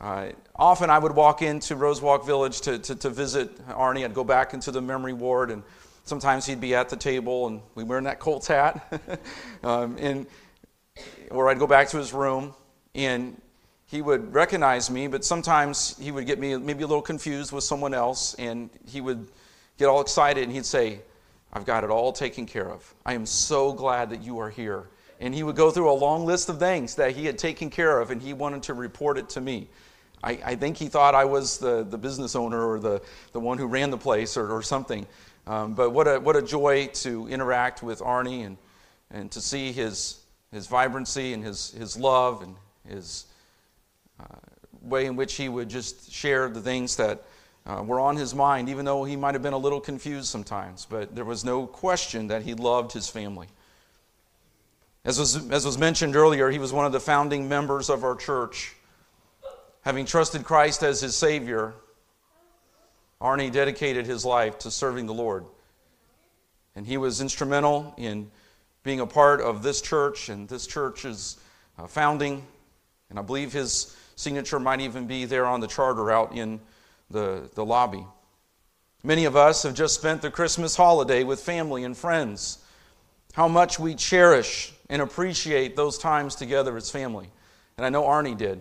[0.00, 4.04] uh, often I would walk into Rosewalk Village to, to, to, visit Arni.
[4.04, 5.62] I'd go back into the memory ward, and
[6.10, 9.00] sometimes he'd be at the table, and we wearing that Colts hat,
[9.62, 10.26] um, and
[11.30, 12.52] or I'd go back to his room,
[12.96, 13.40] and
[13.86, 17.62] he would recognize me, but sometimes he would get me maybe a little confused with
[17.62, 19.28] someone else, and he would
[19.78, 21.00] get all excited and he'd say,
[21.52, 22.92] I've got it all taken care of.
[23.06, 24.88] I am so glad that you are here.
[25.20, 28.00] And he would go through a long list of things that he had taken care
[28.00, 29.68] of, and he wanted to report it to me.
[30.22, 33.02] I, I think he thought I was the, the business owner or the,
[33.32, 35.06] the one who ran the place or, or something.
[35.50, 38.56] Um, but what a, what a joy to interact with Arni and,
[39.10, 40.20] and to see his,
[40.52, 42.54] his vibrancy and his, his love and
[42.88, 43.26] his
[44.82, 47.24] way in which he would just share the things that
[47.66, 50.86] uh, were on his mind, even though he might have been a little confused sometimes.
[50.88, 53.48] But there was no question that he loved his family.
[55.04, 58.14] As was, as was mentioned earlier, he was one of the founding members of our
[58.14, 58.74] church.
[59.82, 61.74] Having trusted Christ as his Savior,
[63.20, 65.44] Arni dedicated his life to serving the Lord.
[66.74, 68.30] And he was instrumental in
[68.82, 71.38] being a part of this church and this church's
[71.78, 72.46] uh, founding.
[73.10, 76.60] And I believe his signature might even be there on the charter out in
[77.10, 78.06] the, the lobby.
[79.02, 82.58] Many of us have just spent the Christmas holiday with family and friends.
[83.32, 87.30] How much we cherish and appreciate those times together as family.
[87.76, 88.60] And I know Arni did.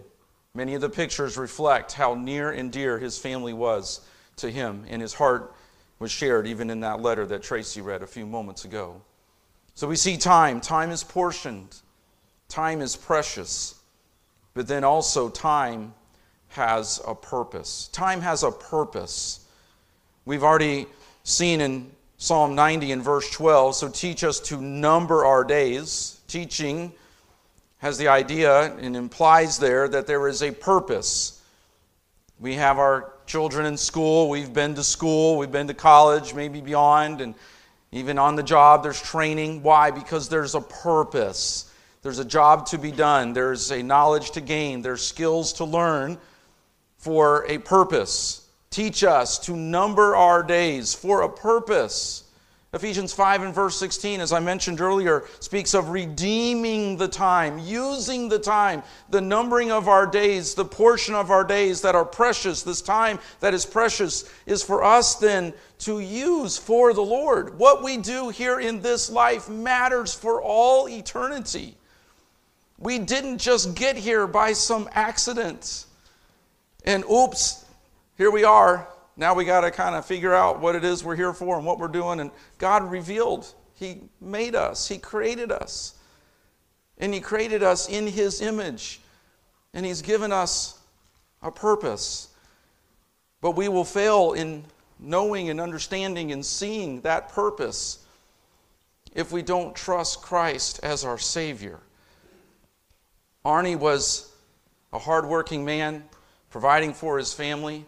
[0.54, 4.02] Many of the pictures reflect how near and dear his family was
[4.40, 5.54] to him, and his heart
[6.00, 9.02] was shared even in that letter that Tracy read a few moments ago.
[9.76, 10.62] So we see time.
[10.62, 11.76] Time is portioned,
[12.48, 13.80] time is precious
[14.54, 15.94] but then also time
[16.50, 17.88] has a purpose.
[17.94, 19.46] Time has a purpose.
[20.26, 20.88] We've already
[21.24, 26.20] seen in Psalm 90 and verse 12, so teach us to number our days.
[26.28, 26.92] Teaching
[27.78, 31.42] has the idea and implies there that there is a purpose.
[32.40, 36.62] We have our children in school, we've been to school, we've been to college, maybe
[36.62, 37.36] beyond, and
[37.92, 39.62] even on the job, there's training.
[39.62, 39.92] Why?
[39.92, 41.72] Because there's a purpose.
[42.02, 46.18] There's a job to be done, there's a knowledge to gain, there's skills to learn
[46.98, 48.48] for a purpose.
[48.72, 52.24] Teach us to number our days for a purpose.
[52.72, 58.30] Ephesians 5 and verse 16, as I mentioned earlier, speaks of redeeming the time, using
[58.30, 62.62] the time, the numbering of our days, the portion of our days that are precious.
[62.62, 67.58] This time that is precious is for us then to use for the Lord.
[67.58, 71.76] What we do here in this life matters for all eternity.
[72.78, 75.86] We didn't just get here by some accident.
[76.86, 77.66] And oops,
[78.16, 78.88] here we are.
[79.20, 81.66] Now we got to kind of figure out what it is we're here for and
[81.66, 82.22] what we're doing.
[82.22, 85.96] And God revealed, He made us, He created us.
[86.98, 89.02] And He created us in His image.
[89.74, 90.80] And He's given us
[91.42, 92.30] a purpose.
[93.42, 94.64] But we will fail in
[95.02, 98.06] knowing and understanding and seeing that purpose
[99.14, 101.82] if we don't trust Christ as our Savior.
[103.44, 104.32] Arni was
[104.94, 106.06] a hardworking man,
[106.50, 107.86] providing for his family.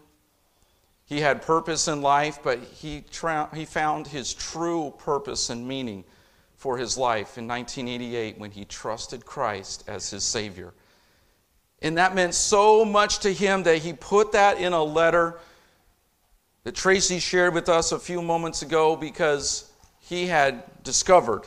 [1.11, 6.05] He had purpose in life, but he, tra- he found his true purpose and meaning
[6.55, 10.73] for his life in 1988 when he trusted Christ as his Savior.
[11.81, 15.37] And that meant so much to him that he put that in a letter
[16.63, 21.41] that Tracy shared with us a few moments ago because he had discovered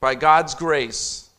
[0.00, 1.30] by God's grace,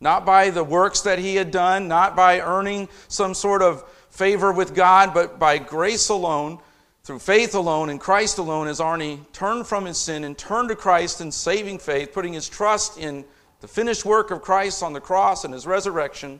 [0.00, 4.50] not by the works that he had done, not by earning some sort of favor
[4.50, 6.58] with God, but by grace alone,
[7.04, 10.76] through faith alone, in Christ alone, as Arni turned from his sin and turned to
[10.76, 13.24] Christ in saving faith, putting his trust in
[13.60, 16.38] the finished work of Christ on the cross and his resurrection,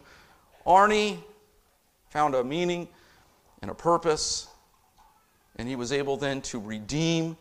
[0.65, 1.23] Arni
[2.11, 2.89] found a meaning
[3.61, 4.49] and a purpose,
[5.57, 7.37] and he was able then to redeem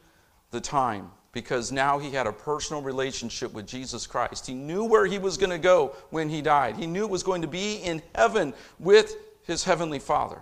[0.51, 4.45] the time because now he had a personal relationship with Jesus Christ.
[4.45, 7.24] He knew where he was going to go when he died, he knew it was
[7.24, 9.15] going to be in heaven with
[9.45, 10.41] his heavenly Father,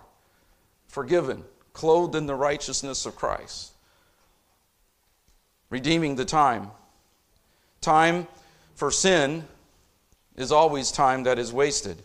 [0.88, 1.44] forgiven,
[1.80, 3.72] clothed in the righteousness of Christ.
[5.70, 6.72] Redeeming the time.
[7.80, 8.26] Time
[8.74, 9.46] for sin
[10.36, 11.96] is always time that is wasted.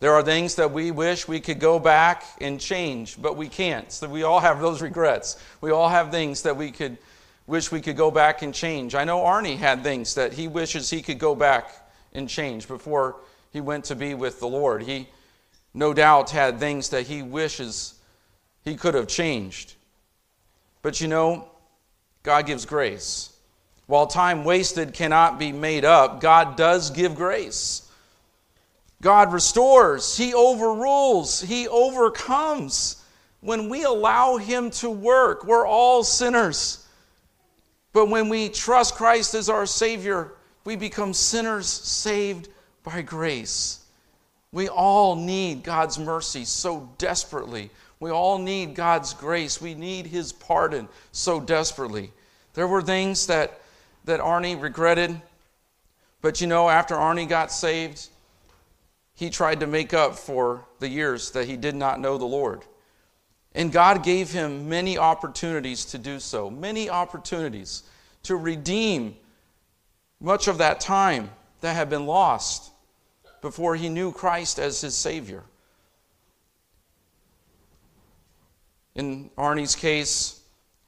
[0.00, 3.92] There are things that we wish we could go back and change, but we can't.
[3.92, 5.36] So we all have those regrets.
[5.60, 6.96] We all have things that we could
[7.46, 8.94] wish we could go back and change.
[8.94, 11.68] I know Arni had things that he wishes he could go back
[12.14, 13.16] and change before
[13.52, 14.84] he went to be with the Lord.
[14.84, 15.06] He
[15.74, 17.95] no doubt had things that he wishes
[18.66, 19.74] he could have changed.
[20.82, 21.48] But you know,
[22.22, 23.32] God gives grace.
[23.86, 27.88] While time wasted cannot be made up, God does give grace.
[29.00, 33.02] God restores, He overrules, He overcomes.
[33.40, 36.84] When we allow Him to work, we're all sinners.
[37.92, 40.32] But when we trust Christ as our Savior,
[40.64, 42.48] we become sinners saved
[42.82, 43.84] by grace.
[44.50, 47.70] We all need God's mercy so desperately.
[47.98, 49.60] We all need God's grace.
[49.60, 52.12] We need His pardon so desperately.
[52.54, 53.60] There were things that,
[54.04, 55.20] that Arni regretted,
[56.20, 58.08] but you know, after Arni got saved,
[59.14, 62.62] he tried to make up for the years that he did not know the Lord.
[63.54, 67.82] And God gave him many opportunities to do so, many opportunities
[68.24, 69.16] to redeem
[70.20, 71.30] much of that time
[71.62, 72.70] that had been lost
[73.40, 75.42] before he knew Christ as his Savior.
[78.96, 80.40] In Arni's case,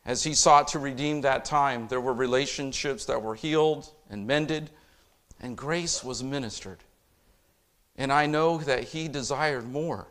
[0.07, 4.71] as he sought to redeem that time, there were relationships that were healed and mended,
[5.41, 6.79] and grace was ministered.
[7.97, 10.07] And I know that he desired more,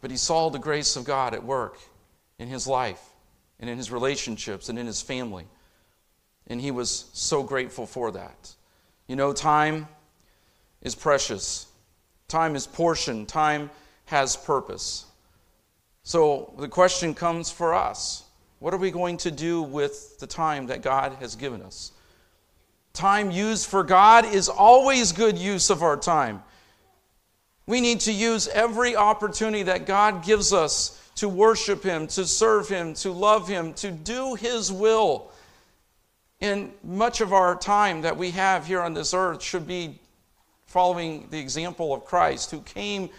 [0.00, 1.78] but he saw the grace of God at work
[2.40, 3.00] in his life
[3.60, 5.46] and in his relationships and in his family.
[6.48, 8.52] And he was so grateful for that.
[9.06, 9.86] You know, time
[10.80, 11.68] is precious,
[12.26, 13.70] time is portion, time
[14.06, 15.06] has purpose.
[16.02, 18.24] So the question comes for us
[18.58, 21.90] what are we going to do with the time that God has given us?
[22.92, 26.44] Time used for God is always good use of our time.
[27.66, 32.68] We need to use every opportunity that God gives us to worship Him, to serve
[32.68, 35.32] Him, to love Him, to do His will.
[36.40, 39.98] And much of our time that we have here on this earth should be
[40.66, 43.10] following the example of Christ, who came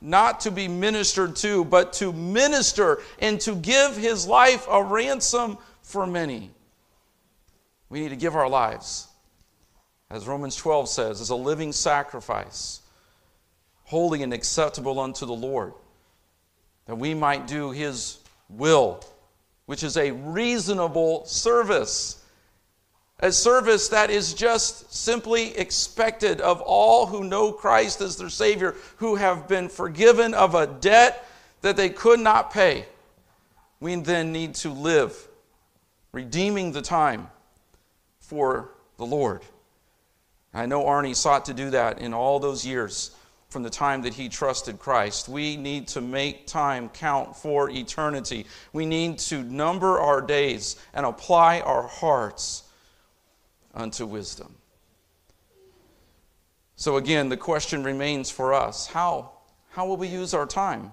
[0.00, 5.58] not to be ministered to, but to minister and to give His life a ransom
[5.82, 6.50] for many.
[7.88, 9.06] We need to give our lives,
[10.10, 12.80] as Romans 12 says, as a living sacrifice
[13.84, 15.74] holy and acceptable unto the Lord,
[16.86, 18.18] that we might do his
[18.48, 19.04] will,
[19.66, 22.23] which is a reasonable service.
[23.24, 28.74] A service that is just simply expected of all who know Christ as their Savior,
[28.98, 31.26] who have been forgiven of a debt
[31.62, 32.84] that they could not pay.
[33.80, 35.16] We then need to live,
[36.12, 37.28] redeeming the time
[38.20, 39.40] for the Lord.
[40.52, 43.16] I know Arni sought to do that in all those years
[43.48, 45.30] from the time that he trusted Christ.
[45.30, 48.44] We need to make time count for eternity.
[48.74, 52.63] We need to number our days and apply our hearts
[53.74, 54.54] unto wisdom.
[56.76, 59.32] So, again, the question remains for us how,
[59.70, 60.92] how will we use our time?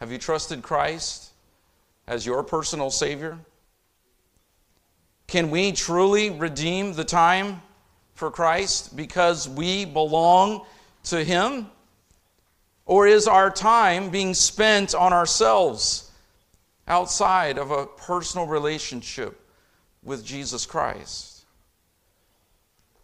[0.00, 1.30] Have you trusted Christ
[2.06, 3.38] as your personal Savior?
[5.26, 7.62] Can we truly redeem the time
[8.14, 10.66] for Christ because we belong
[11.04, 11.68] to Him?
[12.86, 16.10] Or is our time being spent on ourselves
[16.86, 19.40] outside of a personal relationship
[20.04, 21.44] with Jesus Christ?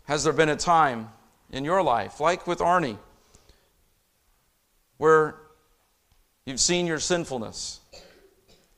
[0.04, 1.10] Has there been a time
[1.52, 2.98] in your life, like with Arni,
[4.98, 5.36] where
[6.44, 7.80] you've seen your sinfulness,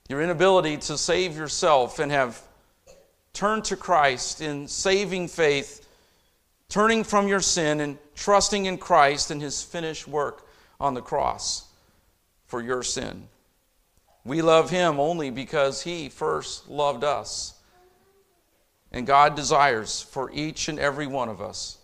[0.09, 2.41] your inability to save yourself, and have
[3.33, 5.83] turned to Christ in saving faith
[6.73, 10.49] turning from your sin and trusting in Christ and his finished work
[10.81, 11.67] on the cross
[12.47, 13.29] for your sin.
[14.25, 17.53] We love him only because he first loved us.
[18.93, 21.79] And God desires for each and every one of us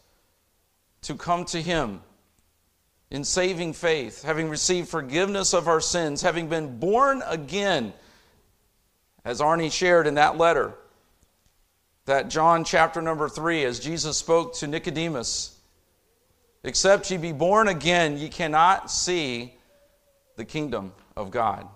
[1.02, 2.02] to come to him
[3.10, 7.94] in saving faith, having received forgiveness of our sins, having been born again,
[9.24, 10.74] as Arni shared in that letter,
[12.04, 15.58] that John chapter number three, as Jesus spoke to Nicodemus,
[16.64, 19.54] except ye be born again, ye cannot see
[20.36, 21.66] the kingdom of God.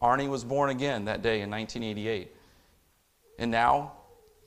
[0.00, 2.34] Arni was born again that day in 1988.
[3.38, 3.92] And now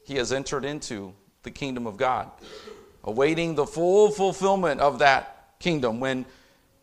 [0.06, 2.32] he has entered into the kingdom of God,
[3.04, 6.26] awaiting the full fulfillment of that kingdom when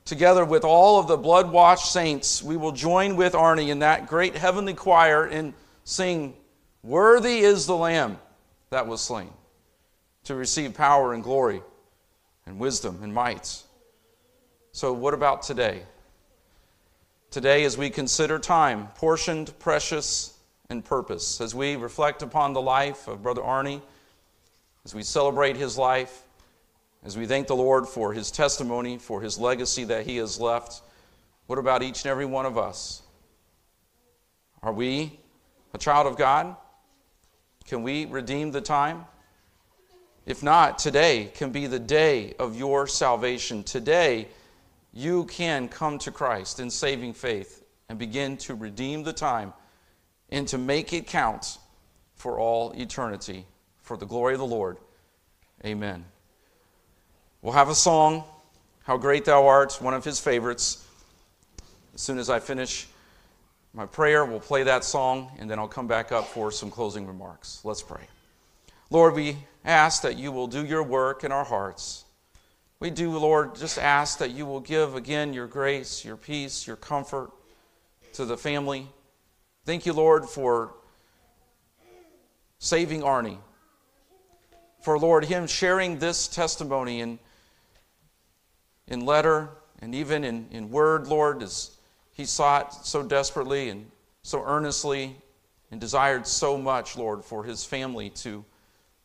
[0.05, 4.09] together with all of the blood washed saints, we will join with Arni in that
[4.09, 5.55] great heavenly choir and
[5.85, 6.35] sing,
[6.83, 8.19] Worthy is the Lamb
[8.71, 9.31] that was slain
[10.25, 11.63] to receive power and glory
[12.47, 13.63] and wisdom and might.
[14.73, 15.83] So, what about today?
[17.31, 20.32] Today, as we consider time, portioned, precious,
[20.73, 23.81] and purpose, as we reflect upon the life of Brother Arni,
[24.85, 26.25] as we celebrate his life,
[27.05, 30.83] as we thank the Lord for his testimony, for his legacy that he has left,
[31.47, 33.03] what about each and every one of us?
[34.63, 35.21] Are we
[35.75, 36.57] a child of God?
[37.67, 39.05] Can we redeem the time?
[40.25, 43.63] If not, today can be the day of your salvation.
[43.63, 44.29] Today,
[44.93, 49.53] you can come to Christ in saving faith and begin to redeem the time
[50.33, 51.59] and to make it count
[52.17, 53.47] for all eternity
[53.83, 54.79] for the glory of the Lord.
[55.65, 56.07] Amen.
[57.43, 58.25] We'll have a song,
[58.85, 60.85] How Great Thou Art, one of his favorites.
[61.95, 62.89] As soon as I finish
[63.75, 67.07] my prayer, we'll play that song, and then I'll come back up for some closing
[67.07, 67.61] remarks.
[67.63, 68.03] Let's pray.
[68.89, 72.05] Lord, we ask that you will do your work in our hearts.
[72.81, 76.77] We do, Lord, just ask that you will give again your grace, your peace, your
[76.77, 77.31] comfort
[78.15, 78.89] to the family.
[79.65, 80.75] Thank you, Lord, for
[82.59, 83.39] saving Arni.
[84.81, 87.21] For, Lord, him sharing this testimony and
[88.89, 91.77] in letter and even in, in word, Lord, as
[92.13, 93.89] he sought so desperately and
[94.23, 95.17] so earnestly
[95.71, 98.45] and desired so much, Lord, for his family to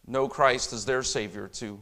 [0.07, 1.79] know Christ as their Savior, to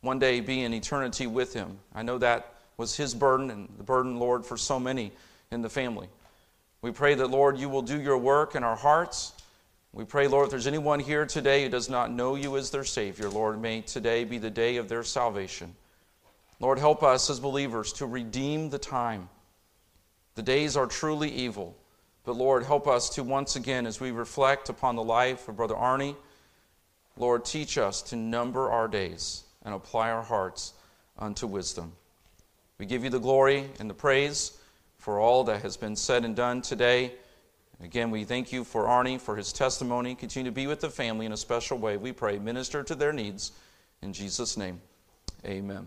[0.00, 1.78] one day be in eternity with him.
[1.94, 5.12] I know that was his burden and the burden, Lord, for so many
[5.52, 6.08] in the family.
[6.82, 9.32] We pray that, Lord, you will do your work in our hearts.
[9.92, 12.84] We pray, Lord, if there's anyone here today who does not know you as their
[12.84, 15.74] Savior, Lord, may today be the day of their salvation.
[16.60, 19.28] Lord, help us as believers to redeem the time.
[20.34, 21.76] The days are truly evil.
[22.24, 25.76] But Lord, help us to once again, as we reflect upon the life of Brother
[25.76, 26.16] Arni,
[27.16, 30.74] Lord, teach us to number our days and apply our hearts
[31.18, 31.92] unto wisdom.
[32.78, 34.55] We give you the glory and the praise
[35.06, 37.12] for all that has been said and done today.
[37.80, 40.16] Again, we thank you for Arni, for his testimony.
[40.16, 41.96] Continue to be with the family in a special way.
[41.96, 43.52] We pray, minister to their needs.
[44.02, 44.80] In Jesus' name,
[45.44, 45.86] amen.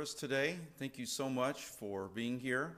[0.00, 0.56] service today.
[0.78, 2.74] Thank you so much for being here.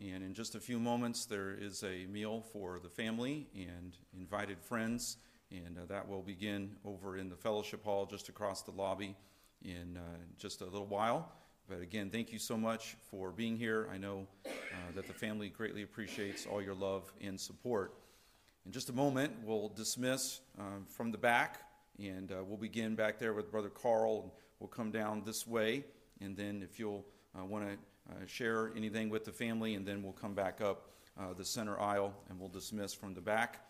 [0.00, 4.56] And in just a few moments, there is a meal for the family and invited
[4.60, 5.16] friends,
[5.50, 9.16] and uh, that will begin over in the fellowship hall just across the lobby
[9.64, 10.00] in uh,
[10.38, 11.32] just a little while.
[11.68, 13.88] But again, thank you so much for being here.
[13.92, 14.50] I know uh,
[14.94, 17.94] that the family greatly appreciates all your love and support.
[18.64, 21.62] In just a moment, we'll dismiss um, from the back,
[21.98, 24.32] and uh, we'll begin back there with Brother Carl.
[24.60, 25.84] We'll come down this way,
[26.20, 27.04] and then if you'll
[27.38, 27.72] uh, want to
[28.12, 31.78] uh, share anything with the family, and then we'll come back up uh, the center
[31.80, 33.64] aisle, and we'll dismiss from the back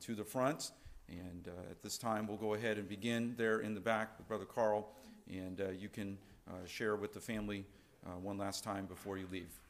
[0.00, 0.72] to the front.
[1.08, 4.44] And at this time, we'll go ahead and begin there in the back with Brother
[4.44, 4.92] Carl,
[5.28, 6.18] and you can
[6.66, 7.64] share with the family
[8.20, 9.69] one last time before you leave.